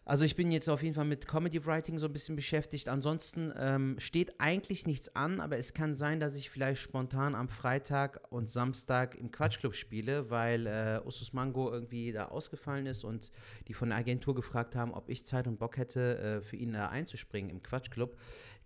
[0.07, 2.89] Also ich bin jetzt auf jeden Fall mit Comedy Writing so ein bisschen beschäftigt.
[2.89, 7.49] Ansonsten ähm, steht eigentlich nichts an, aber es kann sein, dass ich vielleicht spontan am
[7.49, 13.31] Freitag und Samstag im Quatschclub spiele, weil äh, Usus Mango irgendwie da ausgefallen ist und
[13.67, 16.73] die von der Agentur gefragt haben, ob ich Zeit und Bock hätte, äh, für ihn
[16.73, 18.15] da einzuspringen im Quatschclub.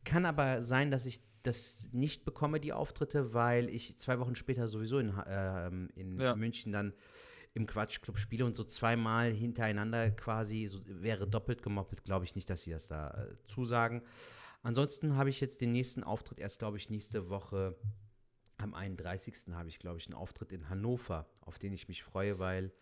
[0.03, 4.67] Kann aber sein, dass ich das nicht bekomme, die Auftritte, weil ich zwei Wochen später
[4.67, 6.35] sowieso in, ähm, in Ja.
[6.35, 6.93] München dann
[7.53, 12.49] im Quatschclub spiele und so zweimal hintereinander quasi so, wäre doppelt gemoppelt, glaube ich nicht,
[12.49, 14.01] dass sie das da äh, zusagen.
[14.61, 17.75] Ansonsten habe ich jetzt den nächsten Auftritt erst, glaube ich, nächste Woche
[18.57, 19.53] am 31.
[19.53, 22.73] habe ich, glaube ich, einen Auftritt in Hannover, auf den ich mich freue, weil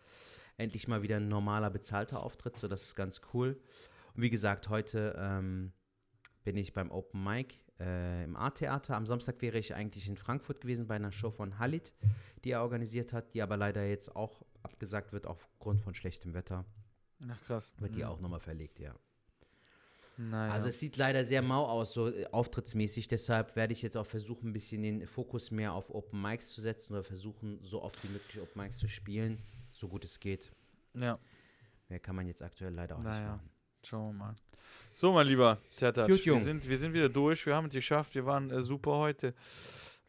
[0.56, 3.60] endlich mal wieder ein normaler bezahlter Auftritt, so das ist ganz cool.
[4.14, 5.72] Und wie gesagt, heute ähm,
[6.42, 8.96] bin ich beim Open Mic äh, im A-Theater.
[8.96, 11.94] Am Samstag wäre ich eigentlich in Frankfurt gewesen bei einer Show von Halit,
[12.44, 14.42] die er organisiert hat, die aber leider jetzt auch
[14.72, 16.64] abgesagt wird aufgrund von schlechtem Wetter.
[17.28, 17.72] Ach krass.
[17.78, 18.08] Wird die Mhm.
[18.08, 18.94] auch nochmal verlegt, ja.
[20.16, 20.52] Naja.
[20.52, 23.06] Also es sieht leider sehr mau aus, so äh, auftrittsmäßig.
[23.06, 26.60] Deshalb werde ich jetzt auch versuchen, ein bisschen den Fokus mehr auf Open Mics zu
[26.60, 29.38] setzen oder versuchen, so oft wie möglich Open Mics zu spielen,
[29.70, 30.50] so gut es geht.
[30.94, 31.18] ja.
[31.88, 33.28] Mehr kann man jetzt aktuell leider auch nicht Naja.
[33.36, 33.50] machen.
[33.82, 34.36] Schauen wir mal.
[34.94, 37.46] So, mein Lieber Sertac, Gut, wir sind, wir sind wieder durch.
[37.46, 38.14] Wir haben es geschafft.
[38.14, 39.32] Wir waren äh, super heute.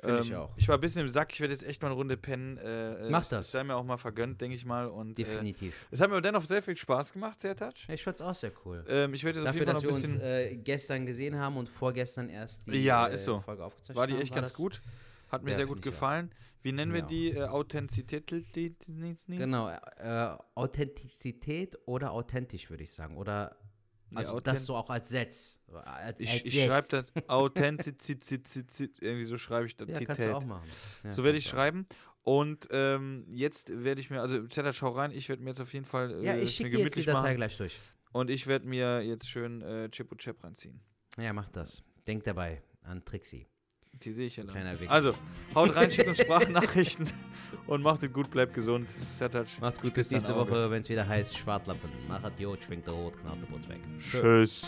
[0.02, 0.50] Ähm, Finde ich auch.
[0.56, 1.34] Ich war ein bisschen im Sack.
[1.34, 2.58] Ich werde jetzt echt mal eine Runde pennen.
[2.58, 3.46] Äh, äh, Mach das.
[3.48, 4.88] Es sei mir auch mal vergönnt, denke ich mal.
[4.88, 5.88] Und äh, Definitiv.
[5.92, 7.74] es hat mir dennoch sehr viel Spaß gemacht, Sertac.
[7.90, 8.84] ich fand es auch sehr cool.
[8.88, 11.58] Ähm, ich werde jetzt auf Dafür, jeden Fall dass wir uns äh, gestern gesehen haben
[11.58, 13.42] und vorgestern erst die Ja, äh, ist so.
[13.42, 14.82] Folge aufgezeichnet war die haben, echt ganz das- gut.
[15.30, 16.32] Hat mir Ja, sehr gut gefallen.
[16.64, 17.10] Wie nennen wir Mir auch.
[17.10, 18.26] die äh, Authentizität?
[19.28, 23.16] Genau, äh, Authentizität oder authentisch, würde ich sagen.
[23.18, 23.56] Oder
[24.18, 25.60] also authent- das so auch als Setz.
[25.84, 29.02] Als Ich, ich schreibe das Authentizität.
[29.02, 29.88] Irgendwie so schreibe ich das.
[29.88, 30.68] Ja, kannst du auch machen.
[31.04, 31.88] Ja, So werde ich schreiben.
[32.24, 35.74] Und ähm, jetzt werde ich mir, also Zeta, schau rein, ich werde mir jetzt auf
[35.74, 37.36] jeden Fall äh, Ja, ich schicke dir jetzt die Datei machen.
[37.38, 37.76] gleich durch.
[38.12, 40.80] Und ich werde mir jetzt schön äh, Chip und Chap reinziehen.
[41.18, 41.84] Ja, mach das.
[42.08, 43.48] Denk dabei an Trixie.
[44.04, 44.44] Die sehe ich ja.
[44.46, 44.92] Wichser.
[44.92, 45.14] Also,
[45.54, 47.08] haut rein, schickt uns Sprachnachrichten
[47.68, 48.90] und macht es gut, bleibt gesund.
[49.18, 49.48] Sertac.
[49.60, 50.36] Macht's gut, bis Bis nächste.
[50.36, 51.90] Woche, wenn es wieder heißt Schwartlappen.
[52.08, 53.80] Machet Jod, schwingt der Rot, knallt der Putz weg.
[54.00, 54.66] Tschüss.